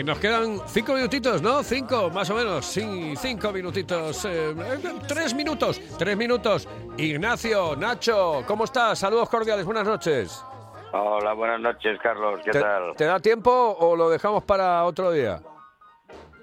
Y 0.02 0.04
nos 0.04 0.18
quedan 0.18 0.60
cinco 0.66 0.94
minutitos, 0.94 1.44
¿no? 1.44 1.62
Cinco, 1.62 2.10
más 2.10 2.28
o 2.32 2.34
menos. 2.34 2.66
Sí, 2.66 3.14
cinco 3.18 3.52
minutitos. 3.52 4.26
eh, 4.26 4.50
eh, 4.50 4.80
tres 5.08 5.32
minutos, 5.36 5.80
tres 6.00 6.18
minutos. 6.18 6.68
Ignacio, 6.98 7.76
Nacho, 7.76 8.44
¿cómo 8.48 8.64
estás? 8.64 8.98
Saludos 8.98 9.30
cordiales, 9.30 9.64
buenas 9.64 9.86
noches. 9.86 10.44
Hola, 10.92 11.34
buenas 11.34 11.60
noches, 11.60 12.00
Carlos. 12.02 12.40
¿Qué 12.44 12.50
¿Te, 12.50 12.62
tal? 12.62 12.96
te 12.96 13.06
da 13.06 13.20
tiempo 13.20 13.52
o 13.80 13.96
lo 13.96 14.10
dejamos 14.10 14.44
para 14.44 14.84
otro 14.86 15.12
día? 15.12 15.40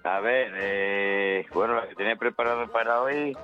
A 0.05 0.21
ver, 0.21 0.53
eh, 0.55 1.47
bueno, 1.53 1.75
lo 1.75 1.88
que 1.88 1.97
tenía 1.97 2.14
preparado 2.14 2.71
para 2.71 3.03
hoy, 3.03 3.37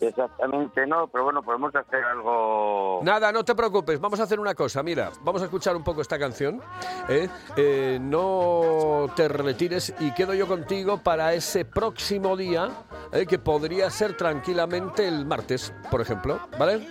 exactamente 0.00 0.86
no, 0.86 1.06
pero 1.08 1.24
bueno, 1.24 1.42
podemos 1.42 1.74
hacer 1.74 2.02
algo. 2.04 3.00
Nada, 3.02 3.32
no 3.32 3.44
te 3.44 3.54
preocupes, 3.54 4.00
vamos 4.00 4.20
a 4.20 4.24
hacer 4.24 4.40
una 4.40 4.54
cosa, 4.54 4.82
mira, 4.82 5.10
vamos 5.22 5.42
a 5.42 5.44
escuchar 5.44 5.76
un 5.76 5.84
poco 5.84 6.00
esta 6.00 6.18
canción, 6.18 6.60
¿eh? 7.08 7.28
Eh, 7.56 7.98
no 8.00 9.06
te 9.14 9.28
retires 9.28 9.94
y 10.00 10.12
quedo 10.12 10.34
yo 10.34 10.46
contigo 10.46 10.98
para 10.98 11.34
ese 11.34 11.64
próximo 11.64 12.36
día, 12.36 12.70
¿eh? 13.12 13.26
que 13.26 13.38
podría 13.38 13.90
ser 13.90 14.16
tranquilamente 14.16 15.06
el 15.06 15.26
martes, 15.26 15.72
por 15.90 16.00
ejemplo, 16.00 16.40
¿vale? 16.58 16.86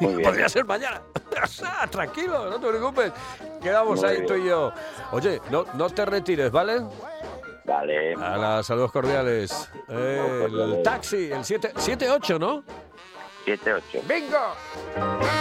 Podría 0.00 0.48
ser 0.48 0.64
mañana, 0.64 1.02
tranquilo, 1.90 2.48
no 2.50 2.60
te 2.60 2.68
preocupes, 2.68 3.12
quedamos 3.62 4.00
Muy 4.00 4.08
ahí 4.08 4.16
bien. 4.16 4.26
tú 4.26 4.34
y 4.34 4.44
yo. 4.46 4.72
Oye, 5.12 5.40
no, 5.50 5.64
no 5.74 5.88
te 5.90 6.04
retires, 6.04 6.50
¿vale? 6.50 6.82
Vale. 7.70 8.14
A 8.14 8.36
las 8.36 8.66
saludos 8.66 8.90
cordiales. 8.90 9.70
Eh, 9.88 10.46
el 10.48 10.82
taxi, 10.82 11.30
el 11.30 11.44
7-8, 11.44 12.40
¿no? 12.40 12.64
7-8. 13.46 14.02
¡Bingo! 14.08 15.39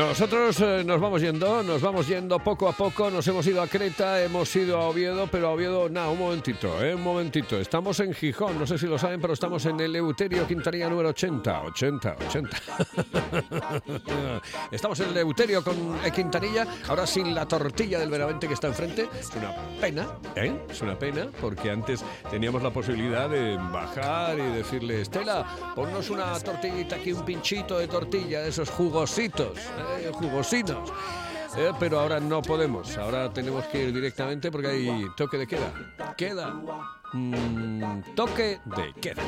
Nosotros 0.00 0.58
eh, 0.60 0.82
nos 0.82 0.98
vamos 0.98 1.20
yendo, 1.20 1.62
nos 1.62 1.82
vamos 1.82 2.08
yendo 2.08 2.38
poco 2.38 2.66
a 2.66 2.72
poco, 2.72 3.10
nos 3.10 3.28
hemos 3.28 3.46
ido 3.46 3.60
a 3.60 3.66
Creta, 3.66 4.22
hemos 4.22 4.56
ido 4.56 4.78
a 4.78 4.88
Oviedo, 4.88 5.28
pero 5.30 5.48
a 5.48 5.50
Oviedo, 5.52 5.90
nada, 5.90 6.08
un 6.08 6.18
momentito, 6.18 6.82
eh, 6.82 6.94
un 6.94 7.02
momentito. 7.02 7.58
Estamos 7.58 8.00
en 8.00 8.14
Gijón, 8.14 8.58
no 8.58 8.66
sé 8.66 8.78
si 8.78 8.86
lo 8.86 8.98
saben, 8.98 9.20
pero 9.20 9.34
estamos 9.34 9.66
en 9.66 9.78
el 9.78 9.90
Eleuterio 9.90 10.46
Quintanilla 10.46 10.88
número 10.88 11.10
80, 11.10 11.62
80, 11.64 12.16
80. 12.28 12.62
estamos 14.72 14.98
en 15.00 15.06
el 15.06 15.12
Eleuterio 15.12 15.62
con 15.62 15.76
eh, 16.02 16.10
Quintanilla, 16.10 16.66
ahora 16.88 17.06
sin 17.06 17.34
la 17.34 17.46
tortilla 17.46 17.98
del 17.98 18.08
Benavente 18.08 18.48
que 18.48 18.54
está 18.54 18.68
enfrente. 18.68 19.06
Es 19.18 19.30
una 19.36 19.54
pena, 19.78 20.08
¿eh? 20.34 20.62
Es 20.70 20.80
una 20.80 20.98
pena, 20.98 21.28
porque 21.42 21.70
antes 21.70 22.02
teníamos 22.30 22.62
la 22.62 22.70
posibilidad 22.70 23.28
de 23.28 23.56
bajar 23.56 24.38
y 24.38 24.56
decirle, 24.56 25.02
Estela, 25.02 25.44
ponnos 25.74 26.08
una 26.08 26.38
tortillita 26.40 26.96
aquí, 26.96 27.12
un 27.12 27.22
pinchito 27.22 27.78
de 27.78 27.86
tortilla, 27.86 28.40
de 28.40 28.48
esos 28.48 28.70
jugositos, 28.70 29.58
¿eh? 29.58 29.89
Jugosinos. 30.12 30.90
Eh, 31.56 31.72
pero 31.80 31.98
ahora 31.98 32.20
no 32.20 32.42
podemos, 32.42 32.96
ahora 32.96 33.28
tenemos 33.32 33.64
que 33.66 33.82
ir 33.82 33.92
directamente 33.92 34.52
porque 34.52 34.68
hay 34.68 35.06
toque 35.16 35.36
de 35.36 35.46
queda. 35.48 35.72
Queda. 36.16 36.54
Mm, 37.12 38.02
toque 38.14 38.60
de 38.64 38.94
queda. 39.00 39.22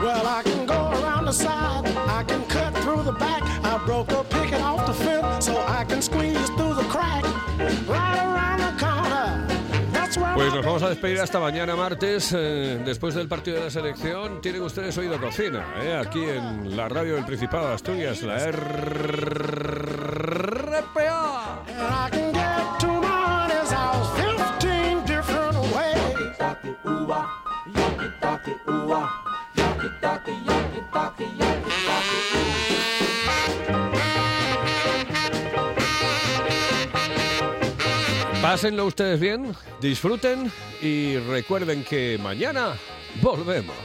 Well, 0.00 0.26
I 0.26 0.42
can 0.44 0.64
go 0.64 0.92
around 0.92 1.26
the 1.26 1.32
side, 1.32 1.88
I 2.06 2.22
can 2.24 2.44
cut 2.44 2.72
through 2.82 3.02
the 3.02 3.12
back. 3.18 3.42
I 3.64 3.78
broke 3.84 4.12
a 4.12 4.22
picket 4.22 4.60
off 4.62 4.86
the 4.86 4.94
fence, 4.94 5.46
so 5.46 5.56
I 5.66 5.84
can 5.84 6.00
squeeze 6.00 6.48
through 6.50 6.74
the 6.74 6.84
crack. 6.84 7.24
Right 7.88 8.18
around 8.18 8.60
the 8.60 8.67
Pues 10.38 10.54
nos 10.54 10.64
vamos 10.64 10.84
a 10.84 10.90
despedir 10.90 11.18
hasta 11.18 11.40
mañana 11.40 11.74
martes, 11.74 12.32
eh, 12.32 12.80
después 12.84 13.16
del 13.16 13.26
partido 13.26 13.56
de 13.56 13.64
la 13.64 13.70
selección. 13.70 14.40
Tienen 14.40 14.62
ustedes 14.62 14.96
oído 14.96 15.20
cocina, 15.20 15.66
eh, 15.82 16.00
aquí 16.00 16.22
en 16.22 16.76
la 16.76 16.88
radio 16.88 17.16
del 17.16 17.24
Principado 17.24 17.66
de 17.66 17.74
Asturias, 17.74 18.22
la 18.22 18.52
RPA. 18.52 20.07
Pásenlo 38.48 38.86
ustedes 38.86 39.20
bien, 39.20 39.54
disfruten 39.78 40.50
y 40.80 41.18
recuerden 41.18 41.84
que 41.84 42.18
mañana 42.22 42.72
volvemos. 43.20 43.76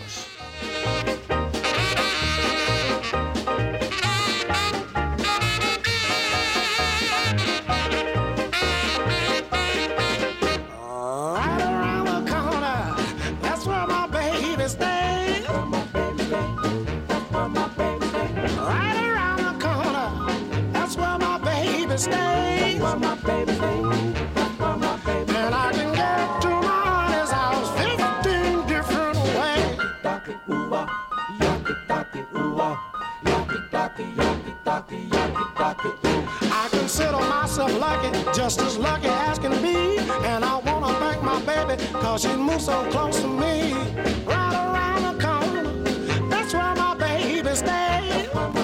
lucky, 38.03 38.23
just 38.33 38.61
as 38.61 38.77
lucky 38.77 39.07
as 39.07 39.39
can 39.39 39.51
be. 39.61 39.97
And 40.25 40.43
I 40.43 40.57
wanna 40.59 40.93
thank 40.99 41.23
my 41.23 41.39
baby, 41.41 41.81
cause 41.93 42.21
she 42.21 42.35
moves 42.35 42.65
so 42.65 42.83
close 42.91 43.21
to 43.21 43.27
me. 43.27 43.73
Right 44.25 44.53
around 44.53 45.03
the 45.03 45.23
corner, 45.23 46.29
that's 46.29 46.53
where 46.53 46.75
my 46.75 46.95
baby 46.95 47.55
stays. 47.55 48.62